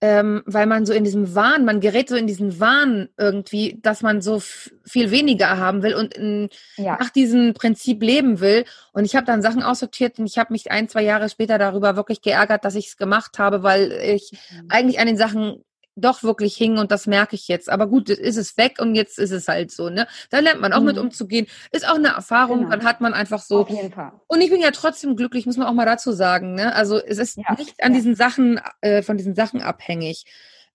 ähm, 0.00 0.44
weil 0.46 0.66
man 0.66 0.86
so 0.86 0.92
in 0.92 1.02
diesem 1.02 1.34
Wahn, 1.34 1.64
man 1.64 1.80
gerät 1.80 2.08
so 2.08 2.14
in 2.14 2.28
diesen 2.28 2.60
Wahn 2.60 3.08
irgendwie, 3.16 3.80
dass 3.82 4.02
man 4.02 4.22
so 4.22 4.38
viel 4.38 5.10
weniger 5.10 5.58
haben 5.58 5.82
will 5.82 5.94
und 5.94 6.14
in, 6.14 6.48
ja. 6.76 6.96
nach 6.96 7.10
diesem 7.10 7.54
Prinzip 7.54 8.00
leben 8.04 8.38
will. 8.38 8.64
Und 8.92 9.04
ich 9.04 9.16
habe 9.16 9.26
dann 9.26 9.42
Sachen 9.42 9.64
aussortiert 9.64 10.20
und 10.20 10.26
ich 10.26 10.38
habe 10.38 10.52
mich 10.52 10.70
ein, 10.70 10.88
zwei 10.88 11.02
Jahre 11.02 11.28
später 11.28 11.58
darüber 11.58 11.96
wirklich 11.96 12.22
geärgert, 12.22 12.64
dass 12.64 12.76
ich 12.76 12.86
es 12.86 12.96
gemacht 12.96 13.40
habe, 13.40 13.64
weil 13.64 13.90
ich 13.90 14.30
mhm. 14.52 14.66
eigentlich 14.68 15.00
an 15.00 15.08
den 15.08 15.16
Sachen 15.16 15.64
doch 15.96 16.22
wirklich 16.22 16.56
hing 16.56 16.78
und 16.78 16.90
das 16.90 17.06
merke 17.06 17.34
ich 17.34 17.48
jetzt. 17.48 17.68
Aber 17.68 17.86
gut, 17.86 18.08
ist 18.10 18.36
es 18.36 18.56
weg 18.56 18.76
und 18.80 18.94
jetzt 18.94 19.18
ist 19.18 19.30
es 19.30 19.48
halt 19.48 19.70
so, 19.70 19.90
ne? 19.90 20.06
Da 20.30 20.38
lernt 20.38 20.60
man 20.60 20.72
auch 20.72 20.80
mhm. 20.80 20.86
mit 20.86 20.98
umzugehen. 20.98 21.46
Ist 21.72 21.88
auch 21.88 21.96
eine 21.96 22.08
Erfahrung, 22.08 22.60
genau. 22.60 22.70
dann 22.70 22.84
hat 22.84 23.00
man 23.00 23.14
einfach 23.14 23.40
so. 23.40 23.60
Auf 23.60 23.70
jeden 23.70 23.92
Fall. 23.92 24.12
Und 24.26 24.40
ich 24.40 24.50
bin 24.50 24.60
ja 24.60 24.70
trotzdem 24.70 25.16
glücklich, 25.16 25.46
muss 25.46 25.56
man 25.56 25.66
auch 25.66 25.74
mal 25.74 25.86
dazu 25.86 26.12
sagen, 26.12 26.54
ne? 26.54 26.74
Also 26.74 26.98
es 26.98 27.18
ist 27.18 27.36
ja, 27.36 27.54
nicht 27.54 27.82
an 27.82 27.92
ja. 27.92 27.98
diesen 27.98 28.14
Sachen, 28.14 28.60
äh, 28.80 29.02
von 29.02 29.16
diesen 29.16 29.34
Sachen 29.34 29.62
abhängig. 29.62 30.24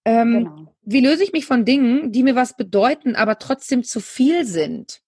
Ähm, 0.05 0.33
genau. 0.33 0.75
Wie 0.83 0.99
löse 0.99 1.23
ich 1.23 1.33
mich 1.33 1.45
von 1.45 1.65
Dingen, 1.65 2.11
die 2.11 2.23
mir 2.23 2.35
was 2.35 2.55
bedeuten, 2.55 3.15
aber 3.15 3.39
trotzdem 3.39 3.83
zu 3.83 3.99
viel 3.99 4.45
sind? 4.45 5.01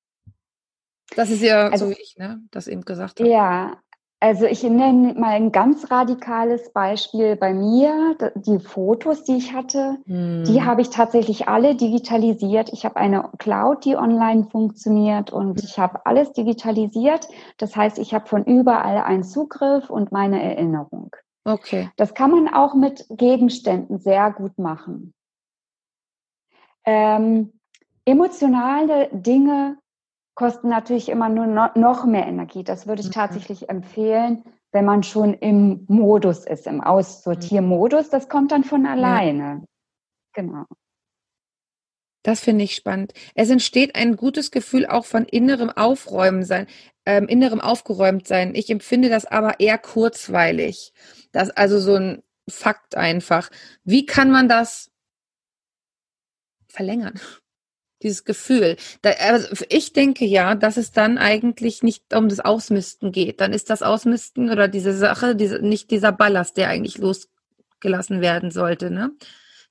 Das 1.15 1.29
ist 1.29 1.41
ja 1.41 1.69
also, 1.69 1.85
so 1.85 1.91
wie 1.91 2.01
ich, 2.01 2.17
ne, 2.17 2.41
das 2.51 2.67
eben 2.67 2.81
gesagt 2.81 3.19
habe. 3.19 3.29
Ja, 3.29 3.77
also 4.19 4.45
ich 4.45 4.63
nenne 4.63 5.13
mal 5.13 5.33
ein 5.33 5.51
ganz 5.51 5.91
radikales 5.91 6.71
Beispiel 6.71 7.35
bei 7.35 7.53
mir. 7.53 8.17
Die 8.35 8.59
Fotos, 8.59 9.23
die 9.23 9.37
ich 9.37 9.53
hatte, 9.53 9.99
hm. 10.05 10.43
die 10.43 10.63
habe 10.63 10.81
ich 10.81 10.89
tatsächlich 10.89 11.47
alle 11.47 11.75
digitalisiert. 11.75 12.73
Ich 12.73 12.83
habe 12.83 12.95
eine 12.95 13.29
Cloud, 13.37 13.85
die 13.85 13.95
online 13.95 14.45
funktioniert 14.45 15.31
und 15.31 15.63
ich 15.63 15.77
habe 15.77 16.05
alles 16.05 16.31
digitalisiert. 16.33 17.27
Das 17.57 17.75
heißt, 17.75 17.99
ich 17.99 18.13
habe 18.15 18.25
von 18.27 18.43
überall 18.43 19.03
einen 19.03 19.23
Zugriff 19.23 19.89
und 19.89 20.11
meine 20.11 20.41
Erinnerung. 20.41 21.15
Okay. 21.45 21.89
Das 21.95 22.15
kann 22.15 22.31
man 22.31 22.51
auch 22.51 22.73
mit 22.73 23.05
Gegenständen 23.09 23.99
sehr 23.99 24.31
gut 24.31 24.57
machen. 24.57 25.13
Ähm, 26.85 27.53
emotionale 28.03 29.09
Dinge 29.11 29.77
kosten 30.37 30.69
natürlich 30.69 31.09
immer 31.09 31.29
nur 31.29 31.47
noch 31.47 32.05
mehr 32.05 32.27
Energie. 32.27 32.63
Das 32.63 32.85
würde 32.85 33.01
ich 33.01 33.07
mhm. 33.07 33.13
tatsächlich 33.13 33.69
empfehlen, 33.69 34.43
wenn 34.71 34.85
man 34.85 35.01
schon 35.01 35.33
im 35.33 35.83
Modus 35.87 36.45
ist, 36.45 36.67
im 36.67 36.79
Aussortiermodus. 36.79 38.09
Das 38.09 38.29
kommt 38.29 38.51
dann 38.51 38.63
von 38.63 38.85
alleine. 38.85 39.43
Ja. 39.43 39.61
Genau. 40.33 40.65
Das 42.21 42.41
finde 42.41 42.65
ich 42.65 42.75
spannend. 42.75 43.13
Es 43.33 43.49
entsteht 43.49 43.95
ein 43.95 44.15
gutes 44.15 44.51
Gefühl 44.51 44.85
auch 44.85 45.05
von 45.05 45.25
innerem 45.25 45.71
Aufräumen 45.71 46.43
sein, 46.43 46.67
ähm, 47.05 47.27
innerem 47.27 47.59
aufgeräumt 47.59 48.27
sein. 48.27 48.53
Ich 48.53 48.69
empfinde 48.69 49.09
das 49.09 49.25
aber 49.25 49.59
eher 49.59 49.79
kurzweilig. 49.79 50.93
Das 51.31 51.49
also 51.49 51.79
so 51.79 51.95
ein 51.95 52.21
Fakt 52.47 52.95
einfach. 52.95 53.49
Wie 53.83 54.05
kann 54.05 54.29
man 54.29 54.47
das 54.47 54.91
verlängern? 56.67 57.19
Dieses 58.03 58.25
Gefühl. 58.25 58.77
Da, 59.01 59.11
also 59.11 59.65
ich 59.69 59.93
denke 59.93 60.25
ja, 60.25 60.53
dass 60.53 60.77
es 60.77 60.91
dann 60.91 61.17
eigentlich 61.17 61.81
nicht 61.81 62.13
um 62.13 62.29
das 62.29 62.39
Ausmisten 62.39 63.11
geht. 63.11 63.41
Dann 63.41 63.53
ist 63.53 63.69
das 63.71 63.81
Ausmisten 63.81 64.51
oder 64.51 64.67
diese 64.67 64.95
Sache, 64.95 65.35
diese, 65.35 65.59
nicht 65.59 65.89
dieser 65.89 66.11
Ballast, 66.11 66.57
der 66.57 66.69
eigentlich 66.69 66.99
losgelassen 66.99 68.21
werden 68.21 68.51
sollte. 68.51 68.91
Ne? 68.91 69.11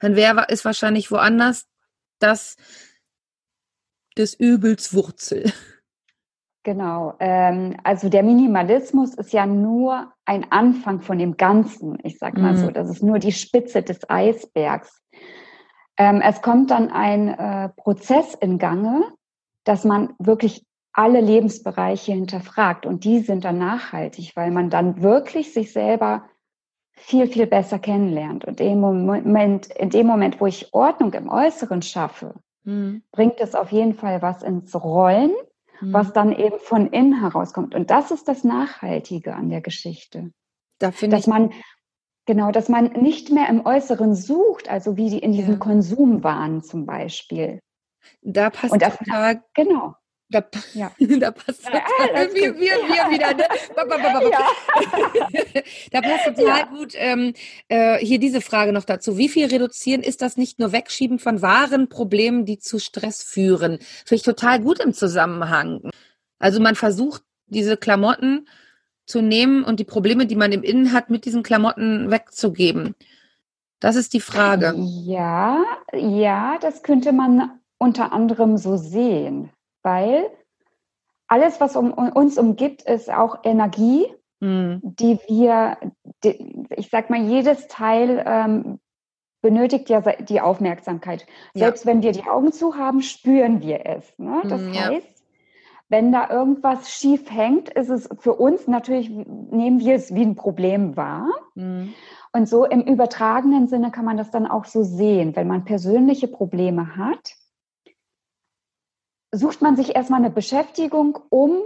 Dann 0.00 0.16
wäre 0.16 0.47
ist 0.49 0.64
wahrscheinlich 0.64 1.11
woanders 1.11 1.66
das 2.18 2.56
des 4.16 4.35
Übels 4.35 4.95
Wurzel. 4.95 5.52
Genau. 6.66 7.14
Ähm, 7.21 7.76
also 7.85 8.09
der 8.09 8.25
Minimalismus 8.25 9.14
ist 9.14 9.33
ja 9.33 9.47
nur 9.47 10.12
ein 10.25 10.50
Anfang 10.50 11.00
von 11.00 11.16
dem 11.16 11.37
Ganzen. 11.37 11.97
Ich 12.02 12.18
sag 12.18 12.37
mal 12.37 12.54
mhm. 12.54 12.56
so, 12.56 12.71
das 12.73 12.90
ist 12.90 13.04
nur 13.04 13.21
die 13.21 13.30
Spitze 13.30 13.85
des 13.85 14.11
Eisbergs. 14.11 15.00
Ähm, 15.99 16.21
es 16.21 16.43
kommt 16.43 16.71
dann 16.71 16.91
ein 16.91 17.29
äh, 17.29 17.69
Prozess 17.71 18.35
in 18.35 18.59
Gange, 18.59 19.05
dass 19.65 19.85
man 19.85 20.15
wirklich 20.19 20.65
alle 20.93 21.21
Lebensbereiche 21.21 22.12
hinterfragt 22.12 22.87
und 22.87 23.05
die 23.05 23.21
sind 23.21 23.45
dann 23.45 23.59
nachhaltig, 23.59 24.33
weil 24.35 24.50
man 24.50 24.71
dann 24.71 25.03
wirklich 25.03 25.53
sich 25.53 25.73
selber 25.73 26.25
viel, 26.93 27.26
viel 27.26 27.47
besser 27.47 27.79
kennenlernt. 27.79 28.47
Und 28.47 28.61
in 28.61 28.69
dem 28.69 28.81
Moment, 28.81 29.67
in 29.67 29.91
dem 29.91 30.07
Moment 30.07 30.41
wo 30.41 30.47
ich 30.47 30.73
Ordnung 30.73 31.12
im 31.12 31.29
Äußeren 31.29 31.83
schaffe, 31.83 32.35
mhm. 32.65 33.03
bringt 33.12 33.41
es 33.41 33.55
auf 33.55 33.73
jeden 33.73 33.95
Fall 33.95 34.23
was 34.23 34.43
ins 34.43 34.75
Rollen 34.75 35.33
mhm. 35.81 35.93
was 35.93 36.12
dann 36.12 36.33
eben 36.33 36.59
von 36.59 36.88
innen 36.88 37.21
herauskommt. 37.21 37.75
Und 37.75 37.91
das 37.91 38.11
ist 38.11 38.29
das 38.29 38.45
Nachhaltige 38.45 39.35
an 39.35 39.49
der 39.49 39.61
Geschichte. 39.61 40.33
Da 40.79 40.91
dass 40.91 41.03
ich 41.03 41.26
man 41.26 41.53
Genau, 42.26 42.50
dass 42.50 42.68
man 42.68 42.87
nicht 42.92 43.30
mehr 43.30 43.49
im 43.49 43.64
Äußeren 43.64 44.14
sucht, 44.14 44.68
also 44.68 44.97
wie 44.97 45.11
die 45.11 45.21
in 45.21 45.33
diesem 45.33 45.54
ja. 45.54 45.59
Konsumwahn 45.59 46.62
zum 46.62 46.85
Beispiel. 46.85 47.61
Da 48.23 48.50
passt 48.50 48.73
Und 48.73 48.83
das, 48.83 48.99
total, 48.99 49.42
genau. 49.54 49.95
Da, 50.28 50.45
ja. 50.75 50.90
da 50.99 51.30
passt 51.30 51.62
ja, 51.62 51.80
total, 51.80 52.35
wir, 52.35 52.56
wir, 52.56 52.61
wir 52.61 53.11
wieder, 53.12 53.33
ne? 53.33 53.45
Ja. 54.30 55.62
da 55.92 56.00
passt 56.00 56.25
total 56.25 56.59
ja. 56.59 56.64
gut 56.66 56.95
ähm, 56.97 57.33
äh, 57.68 57.99
hier 57.99 58.18
diese 58.18 58.40
Frage 58.40 58.73
noch 58.73 58.85
dazu. 58.85 59.18
Wie 59.18 59.28
viel 59.28 59.47
reduzieren 59.47 60.02
ist 60.02 60.21
das 60.21 60.37
nicht 60.37 60.59
nur 60.59 60.73
Wegschieben 60.73 61.21
von 61.21 61.42
wahren 61.42 61.88
Problemen, 61.88 62.45
die 62.45 62.59
zu 62.59 62.80
Stress 62.80 63.23
führen? 63.23 63.78
Finde 63.78 64.16
ich 64.16 64.23
total 64.23 64.61
gut 64.61 64.80
im 64.80 64.95
Zusammenhang. 64.95 65.90
Also 66.40 66.61
man 66.61 66.75
versucht, 66.75 67.23
diese 67.47 67.76
Klamotten 67.76 68.49
zu 69.07 69.23
nehmen 69.23 69.65
und 69.65 69.81
die 69.81 69.85
Probleme, 69.85 70.27
die 70.27 70.37
man 70.37 70.53
im 70.53 70.63
Innen 70.63 70.93
hat, 70.93 71.11
mit 71.11 71.25
diesen 71.25 71.43
Klamotten 71.43 72.11
wegzugeben. 72.11 72.95
Das 73.81 73.97
ist 73.97 74.13
die 74.13 74.21
Frage. 74.21 74.75
Ja, 74.77 75.65
ja, 75.93 76.59
das 76.61 76.83
könnte 76.83 77.13
man 77.13 77.61
unter 77.79 78.13
anderem 78.13 78.57
so 78.57 78.77
sehen 78.77 79.51
weil 79.87 80.29
alles, 81.29 81.61
was 81.61 81.77
um, 81.77 81.93
uns 81.93 82.37
umgibt, 82.39 82.83
ist 82.83 83.09
auch 83.09 83.39
Energie, 83.45 84.07
mhm. 84.41 84.81
die 84.83 85.19
wir, 85.29 85.79
die, 86.25 86.67
ich 86.77 86.91
sag 86.91 87.09
mal, 87.09 87.23
jedes 87.23 87.69
Teil 87.69 88.25
ähm, 88.27 88.81
benötigt 89.43 89.89
ja 89.89 90.01
die 90.01 90.41
Aufmerksamkeit. 90.41 91.25
Selbst 91.55 91.85
ja. 91.85 91.91
wenn 91.91 92.03
wir 92.03 92.11
die 92.11 92.25
Augen 92.25 92.53
zu 92.53 92.75
haben, 92.75 93.01
spüren 93.01 93.63
wir 93.63 93.87
es. 93.87 94.13
Ne? 94.19 94.43
Das 94.49 94.61
mhm, 94.61 94.75
heißt, 94.75 94.91
ja. 94.91 95.15
Wenn 95.88 96.11
da 96.11 96.31
irgendwas 96.31 96.90
schief 96.90 97.31
hängt, 97.31 97.69
ist 97.69 97.90
es 97.90 98.09
für 98.19 98.35
uns 98.35 98.66
natürlich, 98.66 99.09
nehmen 99.09 99.81
wir 99.81 99.95
es 99.95 100.14
wie 100.14 100.23
ein 100.23 100.35
Problem 100.35 100.97
wahr. 100.97 101.28
Mhm. 101.55 101.95
Und 102.33 102.49
so 102.49 102.64
im 102.64 102.83
übertragenen 102.83 103.69
Sinne 103.69 103.90
kann 103.90 104.05
man 104.05 104.16
das 104.16 104.31
dann 104.31 104.47
auch 104.47 104.64
so 104.64 104.83
sehen. 104.83 105.37
Wenn 105.37 105.47
man 105.47 105.64
persönliche 105.64 106.29
Probleme 106.29 106.96
hat, 106.96 107.35
sucht 109.33 109.62
man 109.62 109.77
sich 109.77 109.94
erstmal 109.94 110.20
eine 110.20 110.31
Beschäftigung, 110.31 111.18
um 111.31 111.62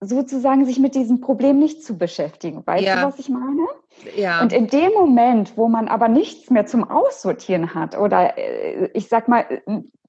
sozusagen 0.00 0.66
sich 0.66 0.78
mit 0.78 0.94
diesem 0.94 1.20
Problem 1.20 1.58
nicht 1.58 1.82
zu 1.82 1.96
beschäftigen. 1.96 2.66
Weißt 2.66 2.84
ja. 2.84 3.00
du, 3.00 3.06
was 3.06 3.18
ich 3.18 3.28
meine? 3.28 3.66
Ja. 4.14 4.42
Und 4.42 4.52
in 4.52 4.66
dem 4.66 4.92
Moment, 4.92 5.56
wo 5.56 5.68
man 5.68 5.88
aber 5.88 6.08
nichts 6.08 6.50
mehr 6.50 6.66
zum 6.66 6.84
Aussortieren 6.84 7.74
hat 7.74 7.96
oder 7.96 8.36
äh, 8.36 8.90
ich 8.92 9.08
sag 9.08 9.28
mal 9.28 9.62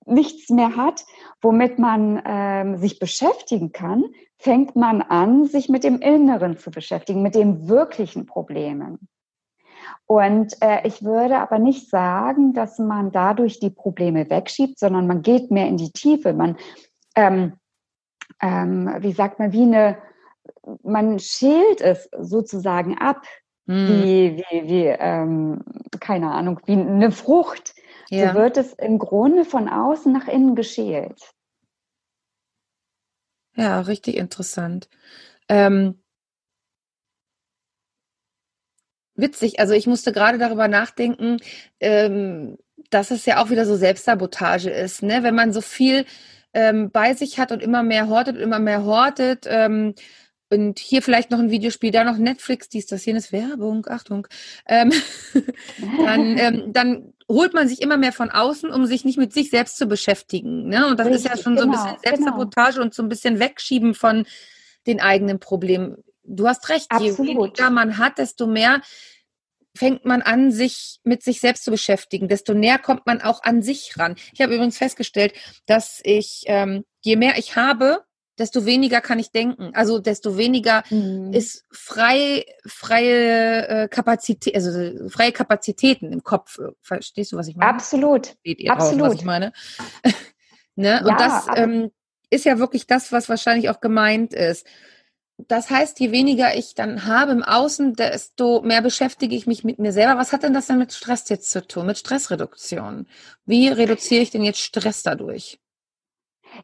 nichts 0.07 0.49
mehr 0.49 0.75
hat, 0.75 1.05
womit 1.41 1.79
man 1.79 2.21
ähm, 2.25 2.77
sich 2.77 2.99
beschäftigen 2.99 3.71
kann, 3.71 4.05
fängt 4.37 4.75
man 4.75 5.01
an, 5.01 5.45
sich 5.45 5.69
mit 5.69 5.83
dem 5.83 5.99
Inneren 5.99 6.57
zu 6.57 6.71
beschäftigen, 6.71 7.21
mit 7.21 7.35
den 7.35 7.67
wirklichen 7.67 8.25
Problemen. 8.25 9.07
Und 10.05 10.61
äh, 10.61 10.87
ich 10.87 11.03
würde 11.03 11.39
aber 11.39 11.59
nicht 11.59 11.89
sagen, 11.89 12.53
dass 12.53 12.79
man 12.79 13.11
dadurch 13.11 13.59
die 13.59 13.69
Probleme 13.69 14.29
wegschiebt, 14.29 14.79
sondern 14.79 15.05
man 15.05 15.21
geht 15.21 15.51
mehr 15.51 15.67
in 15.67 15.77
die 15.77 15.91
Tiefe. 15.91 16.33
Man, 16.33 16.55
ähm, 17.15 17.53
ähm, 18.41 18.89
wie 18.99 19.11
sagt 19.11 19.39
man, 19.39 19.51
wie 19.51 19.63
eine, 19.63 19.97
man 20.83 21.19
schält 21.19 21.81
es 21.81 22.09
sozusagen 22.17 22.97
ab, 22.97 23.25
hm. 23.67 23.87
wie, 23.87 24.43
wie, 24.49 24.69
wie 24.69 24.85
ähm, 24.85 25.61
keine 25.99 26.31
Ahnung, 26.31 26.61
wie 26.65 26.73
eine 26.73 27.11
Frucht. 27.11 27.75
Ja. 28.09 28.33
So 28.33 28.39
wird 28.39 28.57
es 28.57 28.73
im 28.73 28.99
Grunde 28.99 29.45
von 29.45 29.67
außen 29.67 30.11
nach 30.11 30.27
innen 30.27 30.55
geschält. 30.55 31.33
Ja, 33.55 33.81
richtig 33.81 34.17
interessant. 34.17 34.87
Ähm, 35.49 36.01
witzig. 39.15 39.59
Also 39.59 39.73
ich 39.73 39.87
musste 39.87 40.13
gerade 40.13 40.37
darüber 40.37 40.67
nachdenken, 40.67 41.37
ähm, 41.79 42.57
dass 42.89 43.11
es 43.11 43.25
ja 43.25 43.41
auch 43.41 43.49
wieder 43.49 43.65
so 43.65 43.75
Selbstsabotage 43.75 44.69
ist, 44.69 45.03
ne? 45.03 45.23
Wenn 45.23 45.35
man 45.35 45.51
so 45.51 45.61
viel 45.61 46.05
ähm, 46.53 46.91
bei 46.91 47.13
sich 47.13 47.39
hat 47.39 47.51
und 47.51 47.61
immer 47.61 47.83
mehr 47.83 48.07
hortet 48.07 48.37
und 48.37 48.41
immer 48.41 48.59
mehr 48.59 48.83
hortet. 48.85 49.45
Ähm, 49.47 49.95
und 50.49 50.79
hier 50.79 51.01
vielleicht 51.01 51.29
noch 51.29 51.39
ein 51.39 51.51
Videospiel, 51.51 51.91
da 51.91 52.05
noch 52.05 52.17
Netflix, 52.17 52.69
dies, 52.69 52.85
das, 52.85 53.05
jenes, 53.05 53.33
Werbung, 53.33 53.85
Achtung. 53.89 54.27
Ähm, 54.65 54.93
dann, 56.05 56.37
ähm, 56.37 56.73
dann 56.73 57.13
holt 57.29 57.53
man 57.53 57.67
sich 57.67 57.81
immer 57.81 57.97
mehr 57.97 58.13
von 58.13 58.29
außen, 58.29 58.71
um 58.71 58.85
sich 58.85 59.03
nicht 59.03 59.17
mit 59.17 59.33
sich 59.33 59.49
selbst 59.49 59.77
zu 59.77 59.85
beschäftigen. 59.87 60.67
Ne? 60.67 60.87
Und 60.87 60.99
das 60.99 61.07
Richtig, 61.07 61.25
ist 61.25 61.37
ja 61.37 61.43
schon 61.43 61.55
genau, 61.55 61.63
so 61.63 61.67
ein 61.67 61.71
genau, 61.73 61.93
bisschen. 61.93 61.99
Selbstsabotage 62.03 62.73
genau. 62.73 62.85
und 62.85 62.93
so 62.93 63.03
ein 63.03 63.09
bisschen 63.09 63.39
Wegschieben 63.39 63.93
von 63.93 64.25
den 64.85 65.01
eigenen 65.01 65.39
Problemen 65.39 66.03
du 66.27 66.47
hast 66.47 66.69
recht, 66.69 66.87
Absolut. 66.89 67.17
je 67.17 67.35
weniger 67.35 67.69
man 67.69 67.97
hat, 67.97 68.17
desto 68.17 68.45
mehr 68.45 68.81
fängt 69.75 70.05
man 70.05 70.21
an, 70.21 70.51
sich 70.51 70.99
mit 71.03 71.23
sich 71.23 71.39
selbst 71.39 71.63
zu 71.63 71.71
beschäftigen, 71.71 72.27
desto 72.27 72.53
näher 72.53 72.79
kommt 72.79 73.05
man 73.05 73.21
auch 73.21 73.43
an 73.43 73.61
sich 73.61 73.97
ran. 73.97 74.15
Ich 74.33 74.41
habe 74.41 74.53
übrigens 74.53 74.77
festgestellt, 74.77 75.33
dass 75.65 76.01
ich, 76.03 76.43
ähm, 76.47 76.83
je 77.01 77.15
mehr 77.15 77.37
ich 77.37 77.55
habe, 77.55 78.03
desto 78.37 78.65
weniger 78.65 79.01
kann 79.01 79.19
ich 79.19 79.31
denken. 79.31 79.71
Also 79.73 79.99
desto 79.99 80.37
weniger 80.37 80.83
mhm. 80.89 81.33
ist 81.33 81.65
frei, 81.71 82.45
freie 82.65 83.67
äh, 83.67 83.87
Kapazität, 83.87 84.55
also 84.55 85.09
freie 85.09 85.31
Kapazitäten 85.31 86.11
im 86.11 86.23
Kopf. 86.23 86.59
Verstehst 86.81 87.31
du, 87.31 87.37
was 87.37 87.47
ich 87.47 87.55
meine? 87.55 87.71
Absolut. 87.71 88.35
Seht 88.43 88.59
ihr 88.59 88.71
Absolut. 88.71 89.01
Auch, 89.01 89.07
was 89.09 89.15
ich 89.15 89.25
meine? 89.25 89.53
ne? 90.75 91.01
Ja, 91.03 91.05
Und 91.05 91.19
das 91.19 91.47
ähm, 91.55 91.91
ist 92.29 92.45
ja 92.45 92.59
wirklich 92.59 92.87
das, 92.87 93.11
was 93.11 93.29
wahrscheinlich 93.29 93.69
auch 93.69 93.81
gemeint 93.81 94.33
ist. 94.33 94.65
Das 95.47 95.69
heißt, 95.69 95.99
je 95.99 96.11
weniger 96.11 96.55
ich 96.55 96.73
dann 96.73 97.05
habe 97.05 97.31
im 97.31 97.43
Außen, 97.43 97.93
desto 97.93 98.61
mehr 98.63 98.81
beschäftige 98.81 99.35
ich 99.35 99.45
mich 99.45 99.63
mit 99.63 99.77
mir 99.77 99.93
selber. 99.93 100.17
Was 100.17 100.33
hat 100.33 100.41
denn 100.41 100.53
das 100.53 100.65
denn 100.65 100.79
mit 100.79 100.93
Stress 100.93 101.29
jetzt 101.29 101.51
zu 101.51 101.65
tun, 101.65 101.85
mit 101.85 101.99
Stressreduktion? 101.99 103.05
Wie 103.45 103.67
reduziere 103.67 104.23
ich 104.23 104.31
denn 104.31 104.43
jetzt 104.43 104.59
Stress 104.59 105.03
dadurch? 105.03 105.59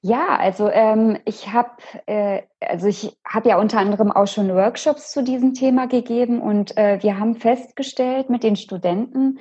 Ja, 0.01 0.37
also 0.37 0.69
ähm, 0.69 1.17
ich 1.25 1.51
habe 1.51 1.71
äh, 2.05 2.41
also 2.59 2.87
ich 2.87 3.15
habe 3.25 3.49
ja 3.49 3.59
unter 3.59 3.79
anderem 3.79 4.11
auch 4.11 4.27
schon 4.27 4.53
Workshops 4.53 5.11
zu 5.11 5.23
diesem 5.23 5.53
Thema 5.53 5.87
gegeben 5.87 6.41
und 6.41 6.77
äh, 6.77 6.99
wir 7.01 7.19
haben 7.19 7.35
festgestellt 7.35 8.29
mit 8.29 8.43
den 8.43 8.55
Studenten, 8.55 9.39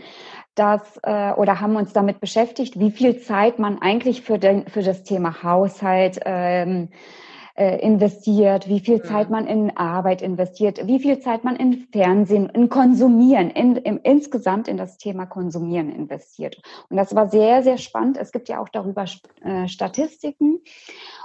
dass 0.55 0.99
äh, 1.03 1.33
oder 1.33 1.61
haben 1.61 1.77
uns 1.77 1.93
damit 1.93 2.21
beschäftigt, 2.21 2.79
wie 2.79 2.91
viel 2.91 3.19
Zeit 3.19 3.59
man 3.59 3.81
eigentlich 3.81 4.23
für 4.23 4.39
den 4.39 4.67
für 4.69 4.83
das 4.83 5.05
Thema 5.05 5.43
Haushalt 5.43 6.21
ähm, 6.25 6.91
äh, 7.55 7.79
investiert, 7.81 8.69
wie 8.69 8.81
viel 8.81 9.03
Zeit 9.03 9.29
mhm. 9.29 9.33
man 9.33 9.47
in 9.47 9.77
Arbeit 9.77 10.23
investiert, 10.23 10.87
wie 10.87 10.99
viel 10.99 11.21
Zeit 11.21 11.45
man 11.45 11.57
in 11.57 11.87
Fernsehen, 11.93 12.49
in 12.51 12.69
Konsumieren, 12.69 13.51
in, 13.51 13.77
in, 13.77 13.99
insgesamt 13.99 14.69
in 14.69 14.77
das 14.77 14.99
Thema 14.99 15.27
Konsumieren 15.27 15.91
investiert. 15.91 16.61
Und 16.89 16.97
das 16.97 17.15
war 17.15 17.29
sehr, 17.29 17.63
sehr 17.63 17.79
spannend. 17.79 18.17
Es 18.17 18.33
gibt 18.33 18.49
ja 18.49 18.61
auch 18.61 18.69
darüber 18.69 19.05
äh, 19.43 19.69
Statistiken. 19.69 20.61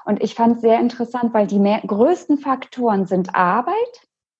Und 0.06 0.22
ich 0.24 0.36
fand 0.36 0.56
es 0.56 0.62
sehr 0.62 0.80
interessant, 0.80 1.34
weil 1.34 1.48
die 1.48 1.60
mehr, 1.60 1.82
größten 1.86 2.38
Faktoren 2.38 3.06
sind 3.06 3.36
Arbeit, 3.36 3.76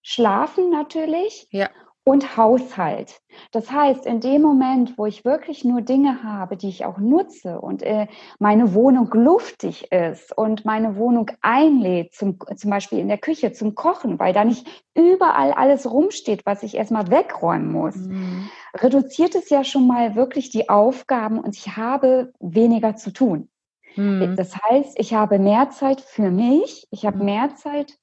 Schlafen 0.02 0.70
natürlich 0.70 1.48
ja 1.52 1.70
und 2.08 2.38
Haushalt. 2.38 3.20
Das 3.52 3.70
heißt, 3.70 4.06
in 4.06 4.22
dem 4.22 4.42
Moment, 4.42 4.98
wo 4.98 5.06
ich 5.06 5.26
wirklich 5.26 5.66
nur 5.66 5.82
Dinge 5.82 6.24
habe, 6.24 6.56
die 6.56 6.70
ich 6.70 6.86
auch 6.86 7.00
nutze 7.00 7.60
und 7.60 7.84
äh, 7.84 8.08
meine 8.40 8.74
Wohnung 8.74 9.10
luftig 9.14 9.92
ist 9.92 10.36
und 10.38 10.64
meine 10.64 10.96
Wohnung 10.96 11.30
einlädt, 11.42 12.14
zum, 12.14 12.40
zum 12.56 12.72
Beispiel 12.72 13.00
in 13.00 13.10
der 13.10 13.18
Küche 13.18 13.52
zum 13.52 13.76
Kochen, 13.76 14.20
weil 14.20 14.32
da 14.32 14.46
nicht 14.46 14.66
überall 14.96 15.52
alles 15.52 15.92
rumsteht, 15.92 16.46
was 16.46 16.64
ich 16.64 16.76
erstmal 16.76 17.12
wegräumen 17.12 17.74
muss, 17.74 17.98
mhm. 17.98 18.48
reduziert 18.74 19.36
es 19.36 19.50
ja 19.50 19.66
schon 19.66 19.86
mal 19.86 20.16
wirklich 20.16 20.50
die 20.50 20.70
Aufgaben 20.70 21.42
und 21.42 21.58
ich 21.58 21.76
habe 21.76 22.32
weniger 22.40 22.96
zu 22.96 23.12
tun. 23.12 23.50
Mhm. 23.98 24.38
Das 24.38 24.56
heißt, 24.56 24.98
ich 24.98 25.14
habe 25.14 25.40
mehr 25.40 25.72
Zeit 25.72 26.00
für 26.00 26.32
mich, 26.32 26.88
ich 26.90 27.06
habe 27.06 27.20
hm. 27.20 27.26
mehr 27.26 27.56
Zeit, 27.56 27.98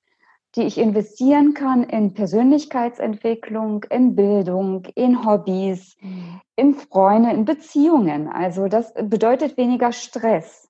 die 0.57 0.63
ich 0.63 0.79
investieren 0.79 1.55
kann 1.55 1.83
in 1.83 2.15
Persönlichkeitsentwicklung, 2.15 3.85
in 3.91 4.15
Bildung, 4.15 4.85
in 4.95 5.25
Hobbys, 5.25 5.97
mhm. 6.01 6.41
in 6.57 6.75
Freunde, 6.75 7.31
in 7.31 7.45
Beziehungen. 7.45 8.29
Also 8.29 8.69
das 8.69 8.93
bedeutet 8.95 9.57
weniger 9.57 9.93
Stress. 9.93 10.69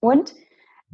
Und 0.00 0.34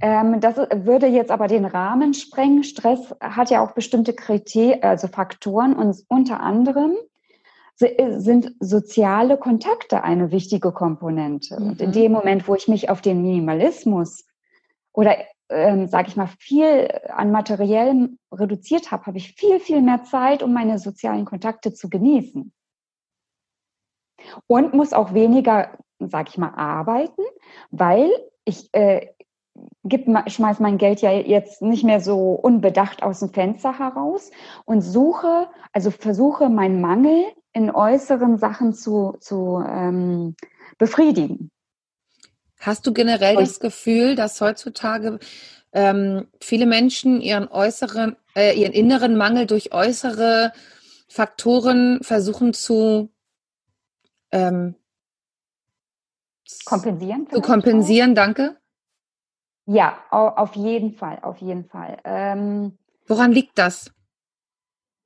ähm, 0.03 0.41
das 0.41 0.57
würde 0.57 1.07
jetzt 1.07 1.31
aber 1.31 1.47
den 1.47 1.65
Rahmen 1.65 2.15
sprengen. 2.15 2.65
Stress 2.65 3.15
hat 3.21 3.51
ja 3.51 3.65
auch 3.65 3.73
bestimmte 3.73 4.13
Kriterien, 4.13 4.83
also 4.83 5.09
Faktoren 5.09 5.75
und 5.75 6.05
unter 6.09 6.41
anderem 6.41 6.95
sind 7.77 8.55
soziale 8.61 9.39
Kontakte 9.39 10.05
eine 10.05 10.31
wichtige 10.31 10.71
Komponente. 10.71 11.59
Mhm. 11.59 11.69
Und 11.69 11.81
in 11.81 11.89
mhm. 11.89 11.95
dem 11.95 12.13
Moment, 12.13 12.47
wo 12.47 12.55
ich 12.55 12.69
mich 12.69 12.91
auf 12.91 13.01
den 13.01 13.23
Minimalismus 13.23 14.27
oder 14.93 15.17
ähm, 15.51 15.89
sage 15.89 16.09
ich 16.09 16.17
mal, 16.17 16.29
viel 16.39 16.89
an 17.09 17.31
materiellem 17.31 18.19
reduziert 18.33 18.91
habe, 18.91 19.07
habe 19.07 19.19
ich 19.19 19.35
viel, 19.35 19.61
viel 19.61 19.83
mehr 19.83 20.05
Zeit, 20.05 20.43
um 20.43 20.53
meine 20.53 20.79
sozialen 20.79 21.25
Kontakte 21.25 21.75
zu 21.75 21.91
genießen. 21.91 22.53
Und 24.47 24.75
muss 24.75 24.93
auch 24.93 25.15
weniger, 25.15 25.79
sage 25.99 26.29
ich 26.31 26.39
mal, 26.39 26.55
arbeiten, 26.55 27.23
weil 27.71 28.11
ich 28.45 28.69
äh, 28.73 29.09
gib, 29.85 30.07
mein 30.07 30.79
Geld 30.79 31.01
ja 31.01 31.11
jetzt 31.13 31.63
nicht 31.63 31.85
mehr 31.85 32.01
so 32.01 32.33
unbedacht 32.33 33.03
aus 33.03 33.21
dem 33.21 33.31
Fenster 33.31 33.79
heraus 33.79 34.31
und 34.65 34.83
suche, 34.83 35.49
also 35.73 35.91
versuche 35.91 36.49
meinen 36.49 36.81
Mangel 36.81 37.25
in 37.53 37.71
äußeren 37.71 38.39
Sachen 38.39 38.73
zu, 38.73 39.17
zu 39.21 39.63
ähm, 39.67 40.37
befriedigen. 40.79 41.51
Hast 42.61 42.87
du 42.87 42.93
generell 42.93 43.37
und, 43.37 43.43
das 43.43 43.59
Gefühl, 43.59 44.15
dass 44.15 44.41
heutzutage 44.41 45.19
ähm, 45.73 46.29
viele 46.41 46.67
Menschen 46.67 47.23
ihren 47.23 47.49
äußeren, 47.49 48.17
äh, 48.37 48.55
ihren 48.61 48.73
inneren 48.73 49.17
Mangel 49.17 49.47
durch 49.47 49.73
äußere 49.73 50.53
Faktoren 51.09 52.01
versuchen 52.03 52.53
zu 52.53 53.11
ähm, 54.31 54.75
kompensieren? 56.67 57.27
Zu 57.33 57.41
kompensieren, 57.41 58.11
auch? 58.11 58.17
danke. 58.17 58.57
Ja, 59.67 59.99
auf 60.11 60.55
jeden 60.55 60.95
Fall, 60.95 61.19
auf 61.23 61.39
jeden 61.39 61.65
Fall. 61.65 61.99
Ähm, 62.05 62.77
Woran 63.07 63.33
liegt 63.33 63.57
das? 63.57 63.93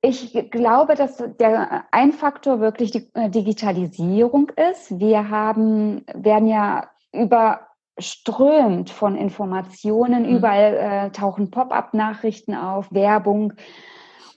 Ich 0.01 0.33
glaube, 0.51 0.95
dass 0.95 1.23
der 1.39 1.85
ein 1.91 2.11
Faktor 2.11 2.59
wirklich 2.59 2.91
die 2.91 3.09
äh, 3.13 3.29
Digitalisierung 3.29 4.49
ist. 4.49 4.99
Wir 4.99 5.29
haben, 5.29 6.05
werden 6.13 6.47
ja 6.47 6.89
überströmt 7.15 8.89
von 8.89 9.15
Informationen. 9.15 10.23
Mhm. 10.23 10.37
Überall 10.37 10.73
äh, 10.73 11.11
tauchen 11.11 11.51
Pop-up-Nachrichten 11.51 12.55
auf, 12.55 12.91
Werbung 12.91 13.53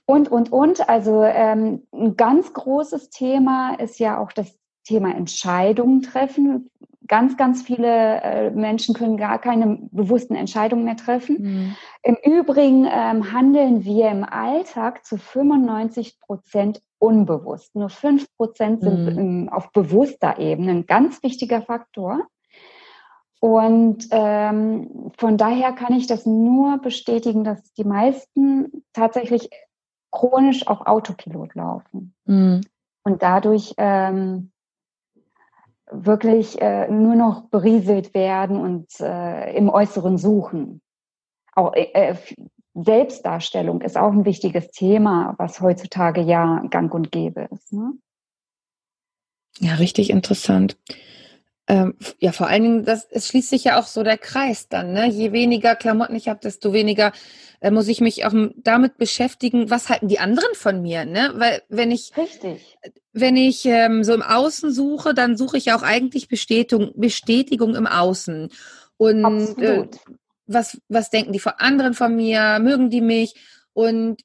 und, 0.06 0.30
und, 0.30 0.52
und. 0.52 0.88
Also 0.88 1.22
ähm, 1.24 1.86
ein 1.92 2.16
ganz 2.16 2.52
großes 2.52 3.10
Thema 3.10 3.74
ist 3.74 3.98
ja 3.98 4.18
auch 4.18 4.32
das 4.32 4.56
Thema 4.84 5.14
Entscheidungen 5.14 6.02
treffen 6.02 6.70
ganz, 7.08 7.36
ganz 7.36 7.62
viele 7.62 8.20
äh, 8.22 8.50
Menschen 8.50 8.94
können 8.94 9.16
gar 9.16 9.40
keine 9.40 9.78
bewussten 9.90 10.34
Entscheidungen 10.34 10.84
mehr 10.84 10.96
treffen. 10.96 11.36
Mhm. 11.40 11.76
Im 12.02 12.16
Übrigen 12.22 12.84
ähm, 12.84 13.32
handeln 13.32 13.84
wir 13.84 14.10
im 14.10 14.24
Alltag 14.24 15.04
zu 15.04 15.16
95 15.16 16.20
Prozent 16.20 16.80
unbewusst. 16.98 17.74
Nur 17.74 17.88
5 17.88 18.36
Prozent 18.36 18.82
sind 18.82 19.06
mhm. 19.06 19.18
im, 19.18 19.48
auf 19.48 19.72
bewusster 19.72 20.38
Ebene 20.38 20.70
ein 20.72 20.86
ganz 20.86 21.22
wichtiger 21.22 21.62
Faktor. 21.62 22.26
Und 23.40 24.08
ähm, 24.10 25.12
von 25.16 25.36
daher 25.36 25.72
kann 25.72 25.92
ich 25.92 26.06
das 26.06 26.26
nur 26.26 26.78
bestätigen, 26.78 27.44
dass 27.44 27.72
die 27.74 27.84
meisten 27.84 28.84
tatsächlich 28.92 29.48
chronisch 30.10 30.66
auf 30.66 30.86
Autopilot 30.86 31.54
laufen. 31.54 32.14
Mhm. 32.24 32.62
Und 33.04 33.22
dadurch 33.22 33.74
ähm, 33.76 34.50
wirklich 35.90 36.60
äh, 36.60 36.88
nur 36.90 37.14
noch 37.14 37.42
berieselt 37.48 38.14
werden 38.14 38.60
und 38.60 38.88
äh, 39.00 39.56
im 39.56 39.68
Äußeren 39.68 40.18
suchen. 40.18 40.80
Auch 41.54 41.74
äh, 41.74 41.90
äh, 41.92 42.16
Selbstdarstellung 42.74 43.80
ist 43.80 43.96
auch 43.96 44.12
ein 44.12 44.24
wichtiges 44.24 44.70
Thema, 44.70 45.34
was 45.38 45.60
heutzutage 45.60 46.20
ja 46.20 46.62
gang 46.70 46.92
und 46.92 47.10
gäbe 47.10 47.48
ist. 47.52 47.72
Ne? 47.72 47.94
Ja, 49.58 49.74
richtig 49.74 50.10
interessant. 50.10 50.76
Ähm, 51.70 51.94
ja, 52.18 52.32
vor 52.32 52.46
allen 52.46 52.62
Dingen, 52.62 52.84
das, 52.86 53.06
es 53.10 53.28
schließt 53.28 53.50
sich 53.50 53.64
ja 53.64 53.78
auch 53.78 53.86
so 53.86 54.02
der 54.02 54.16
Kreis 54.16 54.68
dann. 54.68 54.94
Ne? 54.94 55.06
Je 55.08 55.32
weniger 55.32 55.76
Klamotten 55.76 56.16
ich 56.16 56.28
habe, 56.28 56.40
desto 56.42 56.72
weniger 56.72 57.12
äh, 57.60 57.70
muss 57.70 57.88
ich 57.88 58.00
mich 58.00 58.24
auch 58.24 58.32
damit 58.56 58.96
beschäftigen, 58.96 59.68
was 59.68 59.90
halten 59.90 60.08
die 60.08 60.18
anderen 60.18 60.54
von 60.54 60.80
mir. 60.80 61.04
Ne? 61.04 61.32
Weil 61.34 61.62
wenn 61.68 61.90
ich, 61.90 62.16
Richtig. 62.16 62.78
wenn 63.12 63.36
ich 63.36 63.66
ähm, 63.66 64.02
so 64.02 64.14
im 64.14 64.22
Außen 64.22 64.72
suche, 64.72 65.12
dann 65.12 65.36
suche 65.36 65.58
ich 65.58 65.72
auch 65.72 65.82
eigentlich 65.82 66.28
Bestätigung, 66.28 66.92
Bestätigung 66.96 67.74
im 67.74 67.86
Außen. 67.86 68.48
Und 68.96 69.58
äh, 69.60 69.86
was, 70.46 70.80
was 70.88 71.10
denken 71.10 71.32
die 71.32 71.38
von 71.38 71.52
anderen 71.58 71.92
von 71.92 72.16
mir? 72.16 72.58
Mögen 72.60 72.88
die 72.88 73.02
mich? 73.02 73.34
Und 73.74 74.22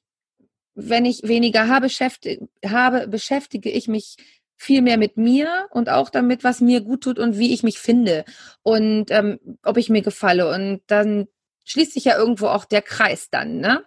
wenn 0.74 1.04
ich 1.04 1.22
weniger 1.24 1.68
habe, 1.68 1.86
beschäftige, 1.86 2.48
habe, 2.64 3.06
beschäftige 3.06 3.70
ich 3.70 3.86
mich 3.86 4.16
viel 4.56 4.82
mehr 4.82 4.98
mit 4.98 5.16
mir 5.16 5.66
und 5.70 5.90
auch 5.90 6.10
damit, 6.10 6.44
was 6.44 6.60
mir 6.60 6.80
gut 6.80 7.02
tut 7.02 7.18
und 7.18 7.38
wie 7.38 7.52
ich 7.52 7.62
mich 7.62 7.78
finde 7.78 8.24
und 8.62 9.10
ähm, 9.10 9.38
ob 9.64 9.76
ich 9.76 9.90
mir 9.90 10.02
gefalle. 10.02 10.50
Und 10.50 10.82
dann 10.86 11.26
schließt 11.64 11.94
sich 11.94 12.04
ja 12.04 12.16
irgendwo 12.16 12.46
auch 12.46 12.64
der 12.64 12.82
Kreis 12.82 13.30
dann, 13.30 13.58
ne? 13.58 13.84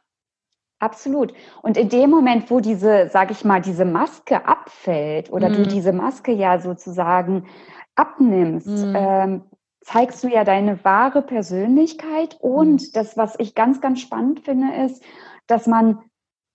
Absolut. 0.79 1.33
Und 1.63 1.75
in 1.75 1.89
dem 1.89 2.11
Moment, 2.11 2.51
wo 2.51 2.59
diese, 2.59 3.09
sag 3.11 3.31
ich 3.31 3.43
mal, 3.43 3.61
diese 3.61 3.85
Maske 3.85 4.45
abfällt 4.45 5.31
oder 5.31 5.49
mhm. 5.49 5.55
du 5.55 5.67
diese 5.67 5.91
Maske 5.91 6.31
ja 6.31 6.59
sozusagen 6.59 7.47
abnimmst, 7.95 8.67
mhm. 8.67 8.93
ähm, 8.95 9.43
zeigst 9.81 10.23
du 10.23 10.27
ja 10.27 10.43
deine 10.43 10.83
wahre 10.83 11.23
Persönlichkeit. 11.23 12.37
Und 12.39 12.81
mhm. 12.81 12.91
das, 12.93 13.17
was 13.17 13.35
ich 13.39 13.55
ganz, 13.55 13.81
ganz 13.81 14.01
spannend 14.01 14.41
finde, 14.41 14.85
ist, 14.85 15.01
dass 15.47 15.65
man 15.65 15.99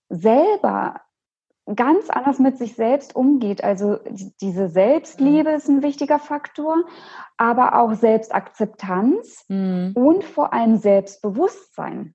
selber 0.09 1.01
ganz 1.75 2.11
anders 2.11 2.39
mit 2.39 2.59
sich 2.59 2.75
selbst 2.75 3.15
umgeht. 3.15 3.63
Also 3.63 3.99
diese 4.41 4.69
Selbstliebe 4.69 5.51
mhm. 5.51 5.57
ist 5.57 5.69
ein 5.69 5.83
wichtiger 5.83 6.19
Faktor, 6.19 6.85
aber 7.37 7.79
auch 7.79 7.95
Selbstakzeptanz 7.95 9.45
mhm. 9.49 9.93
und 9.95 10.25
vor 10.25 10.53
allem 10.53 10.77
Selbstbewusstsein. 10.77 12.15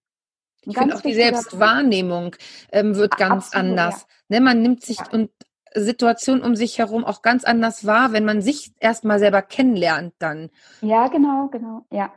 Ich 0.64 0.78
finde 0.78 0.96
auch 0.96 1.02
die 1.02 1.14
Selbstwahrnehmung 1.14 2.36
ähm, 2.74 2.96
wird 2.96 3.16
ganz 3.16 3.48
Absolut, 3.48 3.70
anders. 3.70 4.02
Ja. 4.28 4.40
Ne, 4.40 4.42
man 4.42 4.62
nimmt 4.62 4.84
sich 4.84 4.98
ja. 4.98 5.06
und 5.12 5.32
Situationen 5.74 6.44
um 6.44 6.56
sich 6.56 6.78
herum 6.78 7.06
auch 7.06 7.22
ganz 7.22 7.46
anders 7.46 7.86
wahr, 7.86 8.12
wenn 8.12 8.26
man 8.26 8.42
sich 8.42 8.74
erstmal 8.80 9.20
selber 9.20 9.42
kennenlernt 9.42 10.14
dann. 10.20 10.50
Ja, 10.82 11.08
genau, 11.08 11.48
genau, 11.48 11.86
ja. 11.92 12.12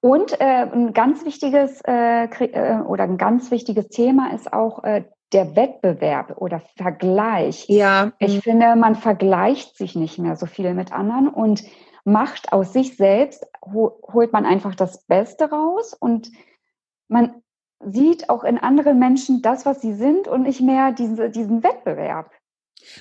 Und 0.00 0.40
äh, 0.40 0.68
ein 0.72 0.92
ganz 0.92 1.24
wichtiges 1.24 1.80
äh, 1.86 2.26
äh 2.26 2.80
oder 2.82 3.04
ein 3.04 3.18
ganz 3.18 3.50
wichtiges 3.50 3.88
Thema 3.88 4.32
ist 4.32 4.52
auch 4.52 4.84
äh, 4.84 5.04
der 5.32 5.56
Wettbewerb 5.56 6.36
oder 6.38 6.60
Vergleich. 6.76 7.66
Ja. 7.68 8.12
Ich 8.18 8.36
mhm. 8.36 8.40
finde, 8.42 8.76
man 8.76 8.94
vergleicht 8.94 9.76
sich 9.76 9.96
nicht 9.96 10.18
mehr 10.18 10.36
so 10.36 10.46
viel 10.46 10.74
mit 10.74 10.92
anderen 10.92 11.28
und 11.28 11.62
macht 12.04 12.52
aus 12.52 12.72
sich 12.72 12.96
selbst, 12.96 13.46
holt 13.62 14.32
man 14.32 14.44
einfach 14.44 14.74
das 14.74 15.04
Beste 15.04 15.50
raus 15.50 15.94
und 15.94 16.30
man 17.08 17.42
sieht 17.84 18.28
auch 18.28 18.44
in 18.44 18.58
anderen 18.58 18.98
Menschen 18.98 19.42
das, 19.42 19.66
was 19.66 19.80
sie 19.80 19.94
sind 19.94 20.28
und 20.28 20.42
nicht 20.42 20.60
mehr 20.60 20.92
diese, 20.92 21.30
diesen 21.30 21.62
Wettbewerb. 21.62 22.30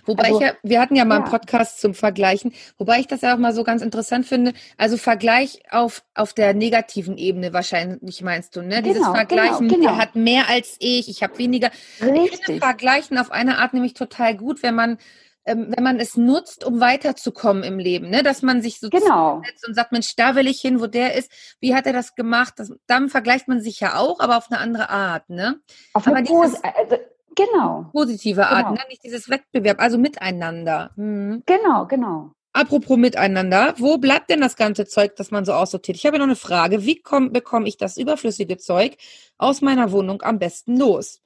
Wobei 0.06 0.26
also, 0.26 0.39
ich 0.39 0.48
ja, 0.48 0.54
wir 0.63 0.82
hatten 0.82 0.96
ja 0.96 1.06
mal 1.06 1.15
ja. 1.15 1.22
einen 1.22 1.32
Podcast 1.32 1.82
zum 1.82 1.94
Vergleichen, 1.94 2.54
wobei 2.78 3.00
ich 3.00 3.08
das 3.08 3.22
ja 3.22 3.34
auch 3.34 3.39
mal 3.39 3.54
so 3.54 3.63
ganz 3.63 3.82
interessant 3.82 4.26
finde. 4.26 4.54
Also 4.78 4.98
Vergleich 4.98 5.62
auf, 5.70 6.04
auf 6.15 6.34
der 6.34 6.54
negativen 6.54 7.17
Ebene 7.17 7.54
wahrscheinlich 7.54 8.22
meinst 8.22 8.56
du, 8.56 8.62
ne? 8.62 8.82
Genau, 8.82 8.94
Dieses 8.94 9.08
Vergleichen, 9.08 9.67
genau, 9.67 9.91
genau. 9.91 9.98
hat 9.98 10.15
mehr 10.15 10.50
als 10.50 10.76
ich, 10.80 11.10
ich 11.10 11.24
habe 11.24 11.38
weniger. 11.38 11.72
Richtig. 12.02 12.34
Ich 12.34 12.46
finde 12.46 12.62
Vergleichen 12.62 13.17
auf 13.17 13.32
eine 13.32 13.58
Art 13.58 13.74
nämlich 13.74 13.94
total 13.94 14.36
gut, 14.36 14.63
wenn 14.63 14.76
man 14.76 14.98
ähm, 15.46 15.74
wenn 15.76 15.84
man 15.84 16.00
es 16.00 16.17
nutzt, 16.17 16.63
um 16.63 16.80
weiterzukommen 16.80 17.63
im 17.63 17.80
Leben, 17.80 18.10
ne? 18.10 18.22
dass 18.22 18.44
man 18.44 18.62
sich 18.62 18.80
so 18.80 18.89
genau. 18.89 19.41
setzt 19.44 19.67
und 19.67 19.74
sagt, 19.74 19.91
Mensch, 19.91 20.15
da 20.15 20.36
will 20.36 20.48
ich 20.48 20.62
hin, 20.62 20.80
wo 20.80 20.86
der 20.86 21.15
ist, 21.15 21.32
wie 21.60 21.74
hat 21.74 21.88
er 21.88 21.94
das 21.94 22.13
gemacht? 22.13 22.54
Das, 22.58 22.72
dann 22.86 23.10
vergleicht 23.10 23.48
man 23.48 23.60
sich 23.60 23.80
ja 23.80 23.98
auch, 23.98 24.20
aber 24.20 24.38
auf 24.38 24.52
eine 24.52 24.60
andere 24.60 24.89
Art. 24.89 25.30
Ne? 25.30 25.60
Auf 25.94 26.06
eine 26.08 26.22
dieses, 26.22 26.63
also, 26.63 26.98
Genau. 27.36 27.89
Positive 27.91 28.46
Art, 28.46 28.67
genau. 28.67 28.72
ne? 28.72 28.80
nicht 28.89 29.04
dieses 29.04 29.30
Wettbewerb, 29.30 29.82
also 29.82 29.98
miteinander. 29.98 30.91
Mhm. 30.96 31.44
Genau, 31.46 31.86
genau. 31.86 32.32
Apropos 32.54 32.98
miteinander, 32.98 33.74
wo 33.78 33.98
bleibt 33.98 34.30
denn 34.30 34.41
das 34.41 34.58
ganze 34.58 34.86
Zeug, 34.86 35.15
das 35.15 35.32
man 35.32 35.46
so 35.46 35.54
aussortiert? 35.54 35.98
Ich 35.98 36.06
habe 36.06 36.17
noch 36.17 36.26
eine 36.26 36.36
Frage. 36.36 36.84
Wie 36.84 37.02
komm, 37.02 37.32
bekomme 37.32 37.67
ich 37.67 37.78
das 37.78 37.96
überflüssige 37.96 38.58
Zeug 38.58 38.98
aus 39.38 39.62
meiner 39.62 39.91
Wohnung 39.94 40.22
am 40.22 40.38
besten 40.38 40.78
los? 40.78 41.22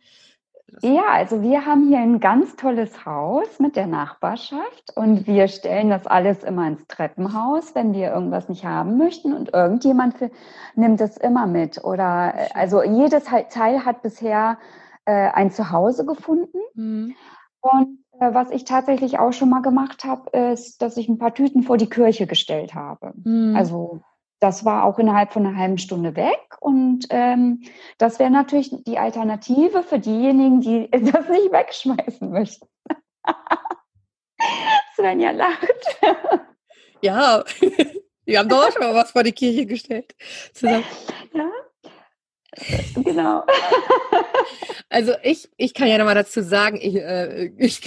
Ja, 0.82 1.04
also 1.12 1.42
wir 1.42 1.66
haben 1.66 1.88
hier 1.88 2.00
ein 2.00 2.20
ganz 2.20 2.56
tolles 2.56 3.06
Haus 3.06 3.60
mit 3.60 3.76
der 3.76 3.88
Nachbarschaft 3.88 4.92
und 4.96 5.26
wir 5.26 5.48
stellen 5.48 5.90
das 5.90 6.06
alles 6.06 6.44
immer 6.44 6.68
ins 6.68 6.86
Treppenhaus, 6.88 7.76
wenn 7.76 7.94
wir 7.94 8.12
irgendwas 8.12 8.50
nicht 8.50 8.66
haben 8.66 8.98
möchten 8.98 9.34
und 9.34 9.54
irgendjemand 9.54 10.16
nimmt 10.76 11.02
es 11.02 11.18
immer 11.18 11.48
mit. 11.48 11.84
Oder 11.84 12.34
äh, 12.36 12.50
also 12.54 12.84
jedes 12.84 13.26
Teil 13.50 13.86
hat 13.86 14.02
bisher 14.02 14.58
äh, 15.06 15.30
ein 15.30 15.52
Zuhause 15.52 16.06
gefunden. 16.06 16.58
Mhm. 16.74 17.16
Und 17.62 18.00
äh, 18.20 18.34
was 18.34 18.52
ich 18.52 18.64
tatsächlich 18.66 19.20
auch 19.20 19.34
schon 19.34 19.50
mal 19.50 19.62
gemacht 19.62 20.04
habe, 20.04 20.30
ist, 20.52 20.82
dass 20.82 20.98
ich 20.98 21.10
ein 21.10 21.18
paar 21.18 21.34
Tüten 21.34 21.64
vor 21.64 21.78
die 21.78 21.90
Kirche 21.90 22.28
gestellt 22.28 22.76
habe. 22.76 23.14
Mhm. 23.24 23.56
Also 23.56 24.02
das 24.40 24.66
war 24.66 24.84
auch 24.84 25.00
innerhalb 25.00 25.34
von 25.34 25.46
einer 25.46 25.58
halben 25.58 25.78
Stunde 25.78 26.16
weg. 26.16 26.58
Und 26.60 27.08
ähm, 27.10 27.64
das 27.98 28.20
wäre 28.20 28.30
natürlich 28.30 28.72
die 28.86 29.00
Alternative 29.00 29.82
für 29.84 30.00
diejenigen, 30.00 30.62
die 30.62 30.90
das 31.12 31.28
nicht 31.30 31.52
wegschmeißen 31.52 32.30
möchten. 32.30 32.68
Svenja 34.96 35.32
lacht. 35.32 36.00
Ja, 37.02 37.44
wir 38.26 38.40
haben 38.40 38.50
doch 38.50 38.68
auch 38.68 38.72
schon 38.72 38.82
mal 38.82 38.96
was 38.96 39.12
vor 39.12 39.24
die 39.24 39.32
Kirche 39.32 39.66
gestellt. 39.66 40.16
Zusammen. 40.54 40.84
Ja, 41.34 41.50
genau. 42.96 43.44
Also 44.96 45.12
ich, 45.24 45.50
ich 45.58 45.74
kann 45.74 45.90
ja 45.90 45.98
nochmal 45.98 46.16
dazu 46.16 46.42
sagen, 46.42 46.80
ich, 46.82 46.96
äh, 46.96 47.52
ich, 47.58 47.82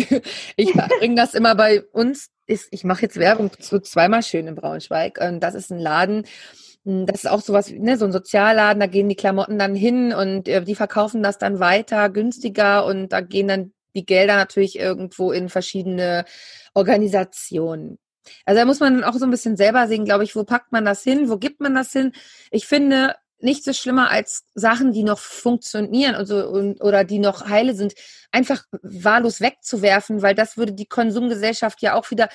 ich 0.56 0.72
bringe 0.74 1.14
das 1.14 1.32
immer 1.32 1.54
bei 1.54 1.82
uns. 1.92 2.28
Ist, 2.46 2.68
ich 2.70 2.84
mache 2.84 3.00
jetzt 3.00 3.16
Werbung 3.16 3.50
zu 3.58 3.80
zweimal 3.80 4.22
schön 4.22 4.46
in 4.46 4.54
Braunschweig. 4.54 5.18
Und 5.18 5.40
das 5.40 5.54
ist 5.54 5.70
ein 5.70 5.78
Laden, 5.78 6.26
hm, 6.84 7.06
das 7.06 7.24
ist 7.24 7.30
auch 7.30 7.40
sowas, 7.40 7.70
ne, 7.70 7.96
so 7.96 8.04
ein 8.04 8.12
Sozialladen, 8.12 8.80
da 8.80 8.86
gehen 8.86 9.08
die 9.08 9.16
Klamotten 9.16 9.58
dann 9.58 9.74
hin 9.74 10.12
und 10.12 10.48
äh, 10.48 10.62
die 10.62 10.74
verkaufen 10.74 11.22
das 11.22 11.38
dann 11.38 11.60
weiter, 11.60 12.10
günstiger 12.10 12.84
und 12.84 13.08
da 13.08 13.22
gehen 13.22 13.48
dann 13.48 13.72
die 13.94 14.04
Gelder 14.04 14.36
natürlich 14.36 14.78
irgendwo 14.78 15.32
in 15.32 15.48
verschiedene 15.48 16.26
Organisationen. 16.74 17.98
Also 18.44 18.60
da 18.60 18.66
muss 18.66 18.80
man 18.80 19.02
auch 19.02 19.14
so 19.14 19.24
ein 19.24 19.30
bisschen 19.30 19.56
selber 19.56 19.88
sehen, 19.88 20.04
glaube 20.04 20.24
ich, 20.24 20.36
wo 20.36 20.44
packt 20.44 20.72
man 20.72 20.84
das 20.84 21.02
hin, 21.02 21.30
wo 21.30 21.38
gibt 21.38 21.60
man 21.60 21.74
das 21.74 21.90
hin. 21.90 22.12
Ich 22.50 22.66
finde, 22.66 23.14
nichts 23.40 23.64
so 23.64 23.72
schlimmer 23.72 24.10
als 24.10 24.44
Sachen, 24.54 24.92
die 24.92 25.04
noch 25.04 25.18
funktionieren 25.18 26.16
und 26.16 26.26
so, 26.26 26.46
und, 26.46 26.82
oder 26.82 27.04
die 27.04 27.18
noch 27.18 27.48
heile 27.48 27.74
sind, 27.74 27.94
einfach 28.32 28.64
wahllos 28.82 29.40
wegzuwerfen, 29.40 30.22
weil 30.22 30.34
das 30.34 30.56
würde 30.56 30.72
die 30.72 30.86
Konsumgesellschaft 30.86 31.80
ja 31.82 31.94
auch 31.94 32.10
wieder 32.10 32.28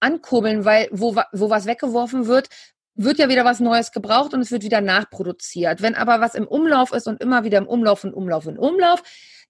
ankurbeln, 0.00 0.64
weil 0.64 0.88
wo, 0.90 1.16
wo 1.32 1.50
was 1.50 1.66
weggeworfen 1.66 2.26
wird, 2.26 2.48
wird 2.94 3.18
ja 3.18 3.28
wieder 3.28 3.44
was 3.44 3.60
Neues 3.60 3.92
gebraucht 3.92 4.34
und 4.34 4.40
es 4.40 4.50
wird 4.50 4.64
wieder 4.64 4.80
nachproduziert. 4.80 5.82
Wenn 5.82 5.94
aber 5.94 6.20
was 6.20 6.34
im 6.34 6.48
Umlauf 6.48 6.92
ist 6.92 7.06
und 7.06 7.20
immer 7.22 7.44
wieder 7.44 7.58
im 7.58 7.68
Umlauf 7.68 8.02
und 8.02 8.12
Umlauf 8.12 8.46
und 8.46 8.58
Umlauf, 8.58 9.02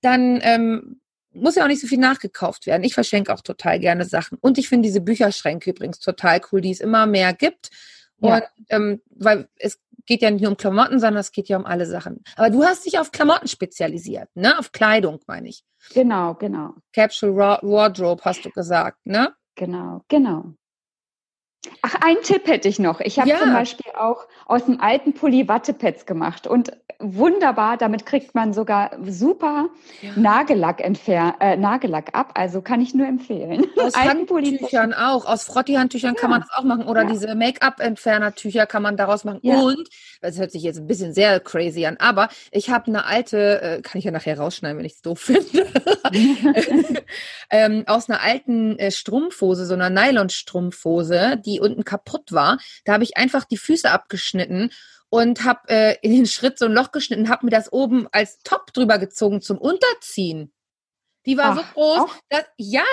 dann 0.03 0.41
ähm, 0.43 1.01
muss 1.33 1.55
ja 1.55 1.65
auch 1.65 1.69
nicht 1.69 1.81
so 1.81 1.87
viel 1.87 1.99
nachgekauft 1.99 2.67
werden. 2.67 2.85
Ich 2.85 2.95
verschenke 2.95 3.33
auch 3.33 3.41
total 3.41 3.79
gerne 3.79 4.05
Sachen. 4.05 4.39
Und 4.41 4.59
ich 4.59 4.69
finde 4.69 4.87
diese 4.87 5.01
Bücherschränke 5.01 5.71
übrigens 5.71 5.99
total 6.01 6.41
cool, 6.53 6.61
die 6.61 6.71
es 6.71 6.81
immer 6.81 7.07
mehr 7.07 7.33
gibt. 7.33 7.71
Ja. 8.21 8.37
Und 8.37 8.43
ähm, 8.69 9.03
weil 9.11 9.49
es 9.57 9.79
geht 10.09 10.23
ja 10.23 10.31
nicht 10.31 10.41
nur 10.41 10.51
um 10.51 10.57
Klamotten, 10.57 10.99
sondern 10.99 11.21
es 11.21 11.31
geht 11.31 11.49
ja 11.49 11.57
um 11.57 11.67
alle 11.67 11.87
Sachen. 11.87 12.25
Aber 12.35 12.51
du 12.51 12.65
hast 12.65 12.87
dich 12.87 12.99
auf 12.99 13.13
Klamotten 13.13 13.47
spezialisiert, 13.47 14.29
ne? 14.35 14.59
Auf 14.59 14.73
Kleidung, 14.73 15.21
meine 15.27 15.49
ich. 15.49 15.63
Genau, 15.95 16.35
genau. 16.35 16.75
Capsule 16.93 17.37
Wardrobe 17.37 18.23
hast 18.25 18.45
du 18.45 18.51
gesagt, 18.51 18.99
ne? 19.05 19.35
Genau, 19.55 20.03
genau. 20.09 20.55
Ach, 21.83 21.95
einen 22.03 22.23
Tipp 22.23 22.47
hätte 22.47 22.69
ich 22.69 22.79
noch. 22.79 23.01
Ich 23.01 23.19
habe 23.19 23.31
ja. 23.31 23.39
zum 23.39 23.53
Beispiel 23.53 23.93
auch 23.97 24.27
aus 24.47 24.65
dem 24.65 24.81
alten 24.81 25.13
Pulli 25.13 25.49
Wattepads 25.49 26.07
gemacht 26.07 26.47
und 26.47 26.73
wunderbar, 27.01 27.77
damit 27.77 28.07
kriegt 28.07 28.35
man 28.35 28.53
sogar 28.53 28.91
super 29.05 29.69
ja. 30.03 30.11
Nagellack, 30.17 30.81
entfer 30.81 31.37
äh, 31.41 31.57
Nagellack 31.57 32.17
ab. 32.17 32.33
Also 32.35 32.61
kann 32.61 32.81
ich 32.81 32.95
nur 32.95 33.07
empfehlen. 33.07 33.67
Aus 33.77 33.95
Handtüchern 33.97 34.93
auch, 34.93 35.25
aus 35.25 35.45
Frotti-Handtüchern 35.45 36.15
ja. 36.15 36.21
kann 36.21 36.31
man 36.31 36.41
das 36.41 36.51
auch 36.57 36.65
machen 36.65 36.87
oder 36.87 37.05
diese 37.05 37.35
Make-up-Entferner-Tücher 37.35 38.67
kann 38.67 38.83
man 38.83 38.97
daraus 38.97 39.25
machen. 39.25 39.41
Und, 39.43 39.89
das 40.21 40.39
hört 40.39 40.51
sich 40.51 40.63
jetzt 40.63 40.79
ein 40.79 40.87
bisschen 40.89 41.15
sehr 41.15 41.39
crazy 41.39 41.87
an, 41.87 41.97
aber 41.99 42.29
ich 42.51 42.71
habe 42.71 42.89
eine 42.89 43.05
alte, 43.05 43.63
äh, 43.63 43.83
kann 43.83 43.99
ich 43.99 44.05
ja 44.05 44.11
nachher 44.11 44.39
rausschneiden, 44.39 44.79
wenn 44.79 44.85
ich 44.85 44.95
es 44.95 45.03
doof 45.03 45.21
finde, 45.21 45.45
ähm, 47.51 47.85
aus 47.87 48.11
einer 48.11 48.21
alten 48.21 48.77
äh, 48.79 48.91
Strumpfhose, 48.91 49.67
so 49.67 49.75
einer 49.75 49.91
Nylon-Strumpfhose, 49.91 51.37
die 51.49 51.61
unten 51.61 51.85
kaputt 51.85 52.33
war. 52.33 52.59
Da 52.85 52.93
habe 52.95 53.05
ich 53.05 53.17
einfach 53.17 53.45
die 53.45 53.57
Füße 53.57 53.91
abgeschnitten 53.91 54.71
und 55.09 55.45
habe 55.45 55.69
äh, 55.69 55.97
in 56.03 56.13
den 56.13 56.27
Schritt 56.27 56.59
so 56.59 56.67
ein 56.67 56.73
Loch 56.73 56.93
geschnitten, 56.93 57.29
habe 57.29 57.47
mir 57.47 57.51
das 57.51 57.73
oben 57.73 58.07
als 58.13 58.39
Top 58.43 58.73
drüber 58.73 58.99
gezogen 58.99 59.41
zum 59.41 59.59
Unterziehen. 59.59 60.53
Die 61.27 61.37
war 61.37 61.51
Ach, 61.51 61.57
so 61.57 61.63
groß, 61.75 62.11
dass, 62.31 62.45
ja, 62.57 62.85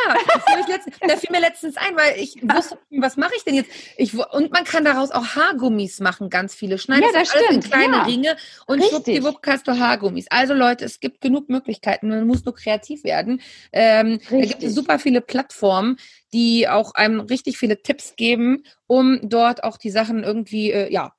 das 0.57 0.67
letztens, 0.67 1.19
fiel 1.21 1.31
mir 1.31 1.39
letztens 1.39 1.77
ein, 1.77 1.95
weil 1.95 2.19
ich 2.19 2.35
wusste, 2.41 2.77
was 2.89 3.17
mache 3.17 3.33
ich 3.37 3.43
denn 3.43 3.55
jetzt? 3.55 3.69
Ich, 3.97 4.13
und 4.13 4.51
man 4.51 4.63
kann 4.65 4.83
daraus 4.83 5.11
auch 5.11 5.25
Haargummis 5.35 5.99
machen, 5.99 6.29
ganz 6.29 6.53
viele. 6.53 6.77
Schneidest 6.77 7.13
ja, 7.13 7.19
das 7.19 7.31
alles 7.31 7.51
in 7.51 7.61
kleine 7.61 7.97
ja. 7.97 8.03
Ringe 8.03 8.35
und 8.65 8.83
schwuppdiwupp 8.83 9.39
hast 9.45 9.67
du 9.67 9.79
Haargummis. 9.79 10.25
Also 10.29 10.53
Leute, 10.53 10.85
es 10.85 10.99
gibt 10.99 11.21
genug 11.21 11.49
Möglichkeiten, 11.49 12.09
man 12.09 12.27
muss 12.27 12.43
nur 12.43 12.55
kreativ 12.55 13.03
werden. 13.03 13.41
Ähm, 13.71 14.19
da 14.29 14.41
gibt 14.41 14.63
es 14.63 14.75
super 14.75 14.99
viele 14.99 15.21
Plattformen, 15.21 15.97
die 16.33 16.67
auch 16.67 16.93
einem 16.95 17.21
richtig 17.21 17.57
viele 17.57 17.81
Tipps 17.81 18.15
geben, 18.15 18.63
um 18.87 19.19
dort 19.23 19.63
auch 19.63 19.77
die 19.77 19.91
Sachen 19.91 20.23
irgendwie, 20.23 20.71
äh, 20.71 20.91
ja, 20.91 21.13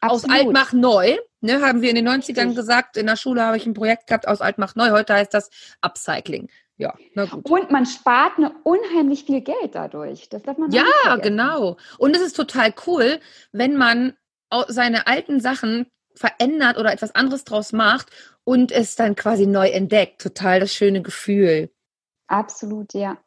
Absolut. 0.00 0.24
aus 0.24 0.24
alt 0.30 0.52
mach 0.52 0.72
neu, 0.72 1.16
ne, 1.40 1.60
haben 1.60 1.82
wir 1.82 1.90
in 1.90 1.96
den 1.96 2.08
90ern 2.08 2.38
Richtig. 2.38 2.56
gesagt. 2.56 2.96
In 2.96 3.06
der 3.06 3.16
Schule 3.16 3.42
habe 3.42 3.56
ich 3.56 3.66
ein 3.66 3.74
Projekt 3.74 4.06
gehabt 4.06 4.28
aus 4.28 4.40
alt 4.40 4.58
mach 4.58 4.74
neu. 4.74 4.90
Heute 4.90 5.14
heißt 5.14 5.32
das 5.32 5.50
Upcycling. 5.80 6.48
Ja, 6.76 6.94
na 7.14 7.24
gut. 7.24 7.48
Und 7.50 7.70
man 7.70 7.86
spart 7.86 8.38
eine 8.38 8.52
unheimlich 8.62 9.24
viel 9.24 9.40
Geld 9.40 9.74
dadurch. 9.74 10.28
Das 10.28 10.42
darf 10.42 10.58
man 10.58 10.70
Ja, 10.70 11.16
genau. 11.16 11.76
Und 11.98 12.14
es 12.14 12.22
ist 12.22 12.36
total 12.36 12.72
cool, 12.86 13.18
wenn 13.50 13.76
man 13.76 14.14
seine 14.68 15.06
alten 15.06 15.40
Sachen 15.40 15.86
verändert 16.14 16.78
oder 16.78 16.92
etwas 16.92 17.14
anderes 17.14 17.44
draus 17.44 17.72
macht 17.72 18.10
und 18.44 18.72
es 18.72 18.96
dann 18.96 19.16
quasi 19.16 19.46
neu 19.46 19.68
entdeckt. 19.68 20.20
Total 20.20 20.60
das 20.60 20.72
schöne 20.72 21.02
Gefühl. 21.02 21.70
Absolut, 22.28 22.94
ja. 22.94 23.18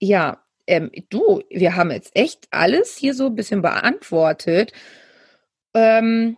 Ja, 0.00 0.44
ähm, 0.66 0.90
du, 1.10 1.42
wir 1.50 1.76
haben 1.76 1.90
jetzt 1.90 2.16
echt 2.16 2.46
alles 2.50 2.96
hier 2.96 3.14
so 3.14 3.26
ein 3.26 3.34
bisschen 3.34 3.62
beantwortet. 3.62 4.72
Ähm, 5.74 6.36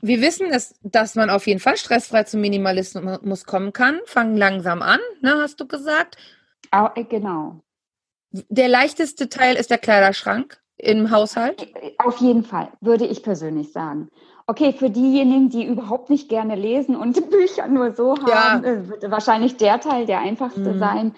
wir 0.00 0.20
wissen, 0.20 0.50
dass, 0.50 0.78
dass 0.82 1.14
man 1.14 1.30
auf 1.30 1.46
jeden 1.46 1.60
Fall 1.60 1.76
stressfrei 1.76 2.24
zum 2.24 2.40
Minimalismus 2.40 3.44
kommen 3.44 3.72
kann. 3.72 4.00
Fangen 4.04 4.36
langsam 4.36 4.82
an, 4.82 5.00
ne, 5.20 5.34
hast 5.40 5.60
du 5.60 5.66
gesagt? 5.66 6.16
Oh, 6.72 6.88
genau. 7.08 7.60
Der 8.30 8.68
leichteste 8.68 9.28
Teil 9.28 9.56
ist 9.56 9.70
der 9.70 9.78
Kleiderschrank 9.78 10.60
im 10.76 11.10
Haushalt? 11.10 11.72
Auf 11.98 12.18
jeden 12.18 12.44
Fall, 12.44 12.68
würde 12.80 13.06
ich 13.06 13.22
persönlich 13.22 13.72
sagen. 13.72 14.10
Okay, 14.46 14.72
für 14.72 14.90
diejenigen, 14.90 15.50
die 15.50 15.64
überhaupt 15.64 16.08
nicht 16.10 16.28
gerne 16.28 16.54
lesen 16.54 16.96
und 16.96 17.30
Bücher 17.30 17.68
nur 17.68 17.94
so 17.94 18.16
haben, 18.16 18.64
ja. 18.64 18.70
Äh, 18.70 18.88
wird 18.88 19.10
wahrscheinlich 19.10 19.56
der 19.56 19.80
Teil 19.80 20.06
der 20.06 20.20
einfachste 20.20 20.74
mhm. 20.74 20.78
sein. 20.78 21.14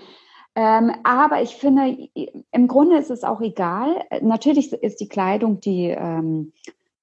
Ähm, 0.57 0.93
aber 1.05 1.43
ich 1.43 1.55
finde, 1.57 2.09
im 2.51 2.67
Grunde 2.67 2.99
ist 2.99 3.11
es 3.11 3.23
auch 3.23 3.41
egal. 3.41 4.05
Natürlich 4.21 4.73
ist 4.73 5.01
die 5.01 5.09
Kleidung 5.09 5.61
die 5.61 5.91
ähm, 5.91 6.53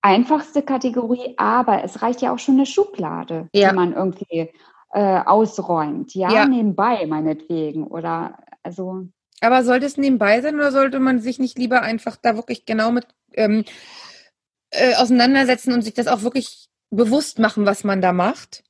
einfachste 0.02 0.62
Kategorie, 0.62 1.34
aber 1.38 1.84
es 1.84 2.02
reicht 2.02 2.22
ja 2.22 2.34
auch 2.34 2.40
schon 2.40 2.56
eine 2.56 2.66
Schublade, 2.66 3.50
ja. 3.54 3.70
die 3.70 3.76
man 3.76 3.94
irgendwie 3.94 4.52
äh, 4.94 5.20
ausräumt. 5.26 6.14
Ja, 6.16 6.32
ja, 6.32 6.48
nebenbei 6.48 7.06
meinetwegen. 7.06 7.88
Oder 7.88 8.38
also. 8.64 9.08
Aber 9.42 9.64
sollte 9.64 9.86
es 9.86 9.98
nebenbei 9.98 10.42
sein 10.42 10.56
oder 10.56 10.72
sollte 10.72 11.00
man 11.00 11.20
sich 11.20 11.40
nicht 11.40 11.58
lieber 11.58 11.82
einfach 11.82 12.16
da 12.16 12.36
wirklich 12.36 12.66
genau 12.66 12.92
mit 12.92 13.06
ähm, 13.34 13.66
äh, 14.72 14.96
auseinandersetzen 14.96 15.74
und 15.74 15.82
sich 15.82 15.94
das 15.94 16.08
auch 16.08 16.24
wirklich 16.24 16.68
bewusst 16.90 17.40
machen, 17.40 17.66
was 17.66 17.84
man 17.84 18.02
da 18.02 18.14
macht? 18.14 18.64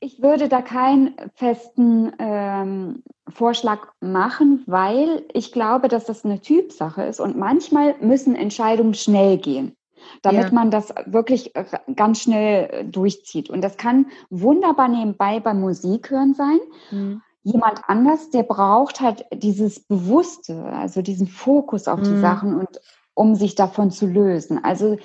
Ich 0.00 0.22
würde 0.22 0.48
da 0.48 0.62
keinen 0.62 1.14
festen 1.34 2.12
ähm, 2.18 3.02
Vorschlag 3.28 3.88
machen, 4.00 4.62
weil 4.66 5.26
ich 5.34 5.52
glaube, 5.52 5.88
dass 5.88 6.06
das 6.06 6.24
eine 6.24 6.40
Typsache 6.40 7.02
ist 7.02 7.20
und 7.20 7.36
manchmal 7.36 7.94
müssen 8.00 8.34
Entscheidungen 8.34 8.94
schnell 8.94 9.36
gehen 9.36 9.76
damit 10.22 10.44
ja. 10.44 10.52
man 10.52 10.70
das 10.70 10.94
wirklich 11.06 11.52
ganz 11.94 12.22
schnell 12.22 12.70
äh, 12.70 12.84
durchzieht. 12.84 13.50
Und 13.50 13.62
das 13.62 13.76
kann 13.76 14.06
wunderbar 14.30 14.88
nebenbei 14.88 15.40
beim 15.40 15.60
Musik 15.60 16.10
hören 16.10 16.34
sein. 16.34 16.58
Mhm. 16.90 17.22
Jemand 17.42 17.80
anders, 17.86 18.30
der 18.30 18.42
braucht 18.42 19.00
halt 19.00 19.24
dieses 19.32 19.80
Bewusste, 19.80 20.64
also 20.64 21.02
diesen 21.02 21.28
Fokus 21.28 21.88
auf 21.88 22.00
mhm. 22.00 22.04
die 22.04 22.18
Sachen 22.18 22.56
und 22.56 22.80
um 23.14 23.34
sich 23.34 23.54
davon 23.54 23.90
zu 23.90 24.06
lösen. 24.06 24.62
Also 24.62 24.96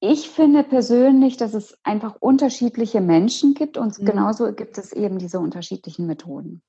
ich 0.00 0.28
finde 0.28 0.62
persönlich, 0.62 1.36
dass 1.36 1.54
es 1.54 1.76
einfach 1.82 2.16
unterschiedliche 2.20 3.00
Menschen 3.00 3.54
gibt 3.54 3.76
und 3.76 3.98
mhm. 3.98 4.04
genauso 4.04 4.52
gibt 4.52 4.78
es 4.78 4.92
eben 4.92 5.18
diese 5.18 5.40
unterschiedlichen 5.40 6.06
Methoden. 6.06 6.62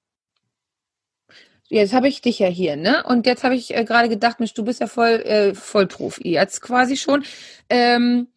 Jetzt 1.69 1.93
habe 1.93 2.07
ich 2.07 2.21
dich 2.21 2.39
ja 2.39 2.47
hier, 2.47 2.75
ne? 2.75 3.03
Und 3.03 3.27
jetzt 3.27 3.43
habe 3.43 3.55
ich 3.55 3.75
äh, 3.75 3.85
gerade 3.85 4.09
gedacht, 4.09 4.39
Mensch, 4.39 4.55
du 4.55 4.63
bist 4.63 4.81
ja 4.81 4.87
voll 4.87 5.21
äh, 5.21 5.53
Vollprofi 5.53 6.29
jetzt 6.29 6.61
quasi 6.61 6.97
schon. 6.97 7.23
Ähm, 7.69 8.27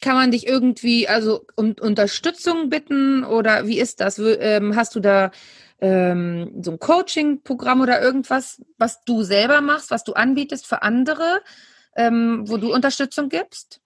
kann 0.00 0.14
man 0.14 0.30
dich 0.30 0.46
irgendwie, 0.46 1.08
also 1.08 1.46
um 1.56 1.74
Unterstützung 1.80 2.68
bitten 2.68 3.24
oder 3.24 3.66
wie 3.66 3.80
ist 3.80 4.00
das? 4.00 4.18
Ähm, 4.18 4.76
hast 4.76 4.94
du 4.94 5.00
da 5.00 5.30
ähm, 5.80 6.52
so 6.62 6.72
ein 6.72 6.78
Coaching-Programm 6.78 7.80
oder 7.80 8.00
irgendwas, 8.00 8.62
was 8.76 9.02
du 9.04 9.22
selber 9.22 9.60
machst, 9.60 9.90
was 9.90 10.04
du 10.04 10.12
anbietest 10.12 10.66
für 10.66 10.82
andere, 10.82 11.40
ähm, 11.96 12.44
wo 12.46 12.58
du 12.58 12.72
Unterstützung 12.72 13.28
gibst? 13.30 13.80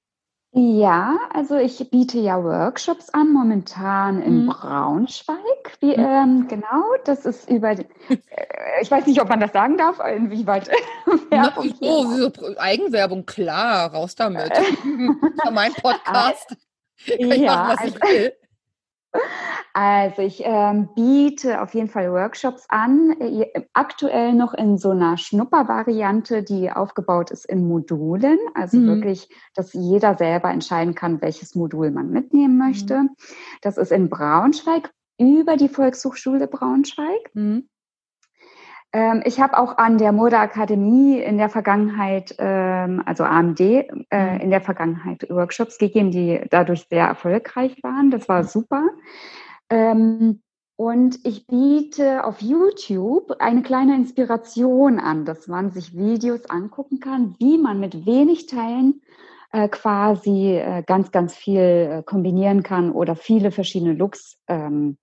Ja, 0.54 1.16
also 1.32 1.56
ich 1.56 1.78
biete 1.90 2.18
ja 2.18 2.44
Workshops 2.44 3.08
an, 3.08 3.32
momentan 3.32 4.20
in 4.20 4.44
mhm. 4.44 4.48
Braunschweig. 4.48 5.78
Wie, 5.80 5.96
mhm. 5.96 6.04
ähm, 6.04 6.46
genau, 6.48 6.84
das 7.06 7.24
ist 7.24 7.48
über, 7.48 7.70
äh, 7.70 7.86
ich 8.82 8.90
weiß 8.90 9.06
nicht, 9.06 9.22
ob 9.22 9.30
man 9.30 9.40
das 9.40 9.52
sagen 9.52 9.78
darf, 9.78 9.98
inwieweit 10.00 10.68
Werbung. 11.30 11.72
Oh, 11.80 12.04
so, 12.04 12.30
Eigenwerbung, 12.58 13.24
klar, 13.24 13.92
raus 13.92 14.14
damit. 14.14 14.52
mein 15.52 15.72
Podcast. 15.72 16.54
Ja, 17.06 17.56
machen, 17.56 17.68
was 17.68 17.86
ich 17.86 18.02
also 18.02 18.14
will. 18.14 18.32
Also 19.74 20.20
ich 20.20 20.42
ähm, 20.44 20.90
biete 20.94 21.62
auf 21.62 21.72
jeden 21.72 21.88
Fall 21.88 22.12
Workshops 22.12 22.66
an, 22.68 23.16
äh, 23.20 23.46
aktuell 23.72 24.34
noch 24.34 24.52
in 24.52 24.76
so 24.76 24.90
einer 24.90 25.16
Schnuppervariante, 25.16 26.42
die 26.42 26.70
aufgebaut 26.70 27.30
ist 27.30 27.46
in 27.46 27.66
Modulen, 27.66 28.38
also 28.54 28.76
mhm. 28.76 28.88
wirklich, 28.88 29.30
dass 29.54 29.72
jeder 29.72 30.16
selber 30.16 30.50
entscheiden 30.50 30.94
kann, 30.94 31.22
welches 31.22 31.54
Modul 31.54 31.90
man 31.90 32.10
mitnehmen 32.10 32.58
möchte. 32.58 33.02
Mhm. 33.02 33.10
Das 33.62 33.78
ist 33.78 33.92
in 33.92 34.10
Braunschweig 34.10 34.90
über 35.18 35.56
die 35.56 35.68
Volkshochschule 35.68 36.48
Braunschweig. 36.48 37.30
Mhm. 37.32 37.68
Ähm, 38.92 39.22
ich 39.24 39.40
habe 39.40 39.58
auch 39.58 39.78
an 39.78 39.98
der 39.98 40.12
Modeakademie 40.12 41.18
in 41.18 41.38
der 41.38 41.48
Vergangenheit, 41.48 42.34
ähm, 42.38 43.02
also 43.06 43.24
AMD, 43.24 43.60
äh, 43.60 43.84
mhm. 44.12 44.40
in 44.40 44.50
der 44.50 44.60
Vergangenheit 44.60 45.28
Workshops 45.30 45.78
gegeben, 45.78 46.10
die 46.10 46.40
dadurch 46.50 46.86
sehr 46.88 47.06
erfolgreich 47.06 47.82
waren. 47.82 48.10
Das 48.10 48.28
war 48.28 48.44
super. 48.44 48.90
Ähm, 49.70 50.42
und 50.76 51.20
ich 51.24 51.46
biete 51.46 52.24
auf 52.24 52.40
YouTube 52.40 53.36
eine 53.38 53.62
kleine 53.62 53.94
Inspiration 53.94 54.98
an, 54.98 55.24
dass 55.24 55.46
man 55.46 55.70
sich 55.70 55.96
Videos 55.96 56.46
angucken 56.50 56.98
kann, 57.00 57.36
wie 57.38 57.56
man 57.56 57.78
mit 57.78 58.04
wenig 58.04 58.46
Teilen 58.46 59.00
äh, 59.52 59.68
quasi 59.68 60.56
äh, 60.56 60.82
ganz, 60.82 61.10
ganz 61.12 61.34
viel 61.34 61.60
äh, 61.60 62.02
kombinieren 62.04 62.62
kann 62.62 62.90
oder 62.90 63.16
viele 63.16 63.52
verschiedene 63.52 63.92
Looks 63.92 64.38
ähm, 64.48 64.96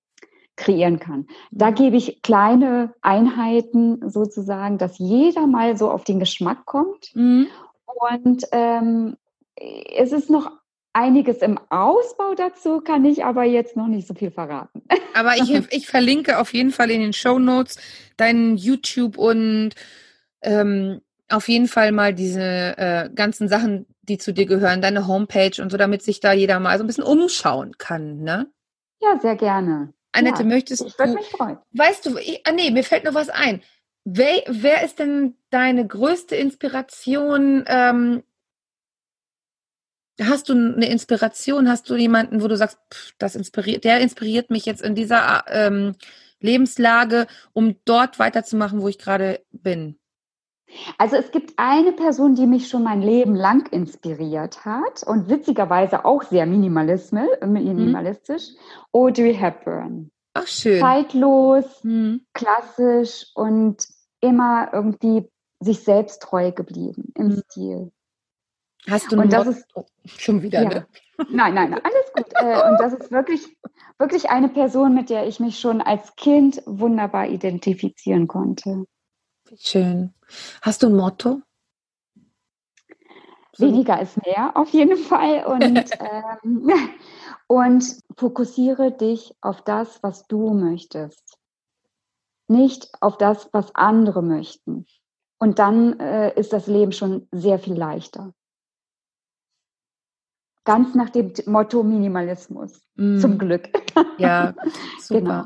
kreieren 0.59 0.99
kann. 0.99 1.27
Da 1.49 1.71
mhm. 1.71 1.75
gebe 1.75 1.97
ich 1.97 2.21
kleine 2.21 2.93
Einheiten 3.01 4.07
sozusagen, 4.07 4.77
dass 4.77 4.99
jeder 4.99 5.47
mal 5.47 5.77
so 5.77 5.89
auf 5.89 6.03
den 6.03 6.19
Geschmack 6.19 6.65
kommt. 6.65 7.15
Mhm. 7.15 7.47
Und 7.85 8.45
ähm, 8.51 9.17
es 9.55 10.11
ist 10.11 10.29
noch 10.29 10.51
einiges 10.93 11.37
im 11.37 11.57
Ausbau 11.69 12.35
dazu, 12.35 12.81
kann 12.81 13.05
ich 13.05 13.23
aber 13.23 13.43
jetzt 13.43 13.75
noch 13.75 13.87
nicht 13.87 14.07
so 14.07 14.13
viel 14.13 14.31
verraten. 14.31 14.83
Aber 15.13 15.35
ich, 15.35 15.51
ich 15.71 15.87
verlinke 15.87 16.39
auf 16.39 16.53
jeden 16.53 16.71
Fall 16.71 16.91
in 16.91 17.01
den 17.01 17.13
Show 17.13 17.39
Notes 17.39 17.77
deinen 18.15 18.57
YouTube 18.57 19.17
und 19.17 19.71
ähm, 20.41 21.01
auf 21.29 21.47
jeden 21.47 21.67
Fall 21.67 21.91
mal 21.91 22.13
diese 22.13 22.77
äh, 22.77 23.09
ganzen 23.13 23.47
Sachen, 23.49 23.85
die 24.01 24.17
zu 24.17 24.33
dir 24.33 24.45
gehören, 24.45 24.81
deine 24.81 25.07
Homepage 25.07 25.61
und 25.61 25.71
so, 25.71 25.77
damit 25.77 26.01
sich 26.03 26.19
da 26.19 26.31
jeder 26.31 26.59
mal 26.59 26.77
so 26.77 26.83
ein 26.83 26.87
bisschen 26.87 27.03
umschauen 27.03 27.77
kann, 27.77 28.21
ne? 28.21 28.47
Ja, 29.01 29.19
sehr 29.19 29.35
gerne. 29.35 29.93
Annette, 30.11 30.43
ja, 30.43 30.47
möchtest 30.47 30.85
ich 30.85 30.93
du. 30.95 31.07
Mich 31.13 31.27
freuen. 31.27 31.57
Weißt 31.73 32.05
du, 32.05 32.17
ich, 32.17 32.41
ah 32.45 32.51
nee, 32.51 32.71
mir 32.71 32.83
fällt 32.83 33.03
noch 33.03 33.13
was 33.13 33.29
ein. 33.29 33.61
Wer, 34.05 34.43
wer 34.47 34.83
ist 34.83 34.99
denn 34.99 35.35
deine 35.49 35.85
größte 35.85 36.35
Inspiration? 36.35 37.63
Ähm, 37.67 38.23
hast 40.19 40.49
du 40.49 40.53
eine 40.53 40.89
Inspiration? 40.89 41.69
Hast 41.69 41.89
du 41.89 41.95
jemanden, 41.95 42.41
wo 42.41 42.47
du 42.47 42.57
sagst, 42.57 42.79
pff, 42.91 43.13
das 43.17 43.35
inspiriert, 43.35 43.83
der 43.83 43.99
inspiriert 43.99 44.49
mich 44.49 44.65
jetzt 44.65 44.81
in 44.81 44.95
dieser 44.95 45.45
ähm, 45.47 45.95
Lebenslage, 46.39 47.27
um 47.53 47.75
dort 47.85 48.17
weiterzumachen, 48.19 48.81
wo 48.81 48.87
ich 48.87 48.97
gerade 48.97 49.41
bin? 49.51 49.98
Also 50.97 51.15
es 51.15 51.32
gibt 51.32 51.53
eine 51.58 51.91
Person, 51.91 52.36
die 52.36 52.47
mich 52.47 52.67
schon 52.67 52.84
mein 52.84 53.01
Leben 53.01 53.36
lang 53.36 53.67
inspiriert 53.71 54.65
hat 54.65 55.03
und 55.03 55.29
witzigerweise 55.29 56.05
auch 56.05 56.23
sehr 56.23 56.45
minimalistisch, 56.45 57.41
mhm. 57.41 58.47
Audrey 58.91 59.36
Hepburn. 59.36 60.12
Ach 60.34 60.47
schön. 60.47 60.79
Zeitlos, 60.79 61.84
mhm. 61.84 62.21
klassisch 62.34 63.27
und 63.36 63.88
immer 64.21 64.69
irgendwie 64.73 65.29
sich 65.60 65.84
selbst 65.84 66.21
treu 66.21 66.51
geblieben 66.51 67.12
im 67.15 67.27
mhm. 67.27 67.43
Stil. 67.49 67.91
Hast 68.89 69.12
du 69.12 69.19
und 69.19 69.34
das 69.34 69.47
ist 69.47 69.65
oh, 69.75 69.86
schon 70.05 70.41
wieder 70.41 70.63
ja. 70.63 70.69
ne? 70.69 70.88
Nein, 71.29 71.53
nein, 71.53 71.73
alles 71.73 72.13
gut. 72.15 72.27
Äh, 72.36 72.69
und 72.69 72.79
das 72.79 72.93
ist 72.93 73.12
wirklich, 73.12 73.41
wirklich 73.97 74.29
eine 74.29 74.47
Person, 74.47 74.95
mit 74.95 75.10
der 75.10 75.27
ich 75.27 75.41
mich 75.41 75.60
schon 75.60 75.82
als 75.82 76.15
Kind 76.15 76.62
wunderbar 76.65 77.27
identifizieren 77.27 78.27
konnte. 78.27 78.86
Schön. 79.57 80.13
Hast 80.62 80.83
du 80.83 80.88
ein 80.88 80.95
Motto? 80.95 81.41
Weniger 83.57 84.01
ist 84.01 84.17
mehr, 84.25 84.55
auf 84.55 84.69
jeden 84.69 84.97
Fall. 84.97 85.45
Und, 85.45 85.89
ähm, 86.43 86.71
und 87.47 87.97
fokussiere 88.15 88.91
dich 88.91 89.35
auf 89.41 89.62
das, 89.62 90.01
was 90.01 90.27
du 90.27 90.53
möchtest. 90.53 91.38
Nicht 92.47 92.89
auf 93.01 93.17
das, 93.17 93.49
was 93.51 93.75
andere 93.75 94.23
möchten. 94.23 94.85
Und 95.39 95.59
dann 95.59 95.99
äh, 95.99 96.38
ist 96.38 96.51
das 96.51 96.67
Leben 96.67 96.91
schon 96.91 97.27
sehr 97.31 97.59
viel 97.59 97.75
leichter. 97.75 98.33
Ganz 100.65 100.93
nach 100.95 101.09
dem 101.09 101.33
Motto 101.45 101.83
Minimalismus. 101.83 102.81
Mm. 102.95 103.19
Zum 103.19 103.38
Glück. 103.38 103.69
Ja, 104.17 104.53
super. 104.99 105.19
Genau. 105.19 105.45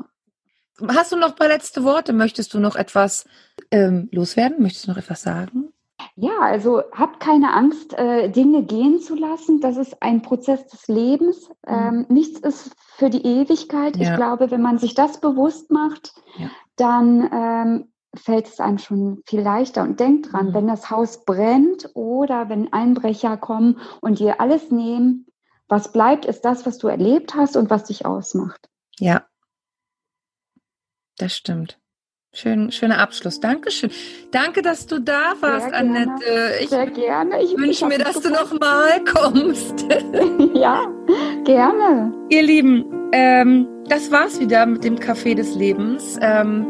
Hast 0.88 1.12
du 1.12 1.16
noch 1.16 1.30
ein 1.30 1.36
paar 1.36 1.48
letzte 1.48 1.84
Worte? 1.84 2.12
Möchtest 2.12 2.52
du 2.54 2.58
noch 2.58 2.76
etwas 2.76 3.26
ähm, 3.70 4.08
loswerden? 4.12 4.60
Möchtest 4.62 4.86
du 4.86 4.90
noch 4.90 4.98
etwas 4.98 5.22
sagen? 5.22 5.72
Ja, 6.16 6.40
also 6.40 6.82
habt 6.92 7.20
keine 7.20 7.54
Angst, 7.54 7.94
äh, 7.94 8.28
Dinge 8.28 8.64
gehen 8.64 9.00
zu 9.00 9.14
lassen. 9.14 9.60
Das 9.60 9.76
ist 9.76 10.02
ein 10.02 10.22
Prozess 10.22 10.66
des 10.66 10.88
Lebens. 10.88 11.48
Mhm. 11.66 11.74
Ähm, 11.74 12.06
nichts 12.08 12.40
ist 12.40 12.74
für 12.96 13.10
die 13.10 13.24
Ewigkeit. 13.24 13.96
Ja. 13.96 14.10
Ich 14.10 14.16
glaube, 14.16 14.50
wenn 14.50 14.62
man 14.62 14.78
sich 14.78 14.94
das 14.94 15.20
bewusst 15.20 15.70
macht, 15.70 16.14
ja. 16.36 16.50
dann 16.76 17.30
ähm, 17.32 17.92
fällt 18.14 18.48
es 18.48 18.60
einem 18.60 18.78
schon 18.78 19.22
viel 19.26 19.40
leichter. 19.40 19.82
Und 19.82 20.00
denkt 20.00 20.32
dran, 20.32 20.48
mhm. 20.48 20.54
wenn 20.54 20.66
das 20.66 20.90
Haus 20.90 21.24
brennt 21.24 21.90
oder 21.94 22.48
wenn 22.48 22.72
Einbrecher 22.72 23.36
kommen 23.36 23.78
und 24.00 24.18
dir 24.18 24.40
alles 24.40 24.70
nehmen, 24.70 25.26
was 25.68 25.92
bleibt, 25.92 26.24
ist 26.24 26.44
das, 26.44 26.66
was 26.66 26.78
du 26.78 26.88
erlebt 26.88 27.34
hast 27.34 27.56
und 27.56 27.70
was 27.70 27.84
dich 27.84 28.06
ausmacht. 28.06 28.68
Ja, 28.98 29.24
das 31.18 31.36
stimmt. 31.36 31.78
Schön, 32.36 32.72
schöner 32.72 32.98
Abschluss. 32.98 33.38
Dankeschön. 33.38 33.90
Danke, 34.32 34.60
dass 34.60 34.86
du 34.86 34.98
da 35.00 35.34
warst, 35.40 35.68
Sehr 35.68 35.76
Annette. 35.76 36.54
Ich 36.60 36.68
Sehr 36.68 36.90
gerne. 36.90 37.40
Ich 37.40 37.56
wünsche 37.56 37.86
mir, 37.86 37.98
dass 37.98 38.20
du 38.20 38.28
noch 38.30 38.58
mal 38.58 39.04
kommst. 39.14 39.86
ja, 40.52 40.84
gerne. 41.44 42.12
Ihr 42.30 42.42
Lieben, 42.42 42.84
ähm, 43.12 43.68
das 43.88 44.10
war's 44.10 44.40
wieder 44.40 44.66
mit 44.66 44.82
dem 44.82 44.96
Café 44.96 45.36
des 45.36 45.54
Lebens. 45.54 46.18
Ähm, 46.20 46.66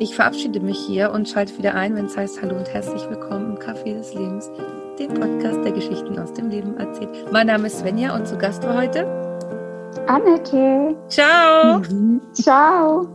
ich 0.00 0.16
verabschiede 0.16 0.58
mich 0.58 0.78
hier 0.78 1.12
und 1.12 1.28
schalte 1.28 1.56
wieder 1.58 1.74
ein, 1.74 1.94
wenn 1.94 2.06
es 2.06 2.16
heißt 2.16 2.42
Hallo 2.42 2.56
und 2.56 2.68
herzlich 2.68 3.08
willkommen 3.08 3.52
im 3.52 3.58
Café 3.58 3.94
des 3.94 4.14
Lebens, 4.14 4.50
dem 4.98 5.14
Podcast 5.14 5.64
der 5.64 5.72
Geschichten 5.72 6.18
aus 6.18 6.32
dem 6.32 6.50
Leben 6.50 6.76
erzählt. 6.76 7.32
Mein 7.32 7.46
Name 7.46 7.68
ist 7.68 7.78
Svenja 7.78 8.16
und 8.16 8.26
zu 8.26 8.36
Gast 8.36 8.64
war 8.64 8.76
heute 8.76 9.25
Annette. 10.06 10.96
Ciao. 11.08 11.78
Mhm. 11.80 12.20
Ciao. 12.34 13.06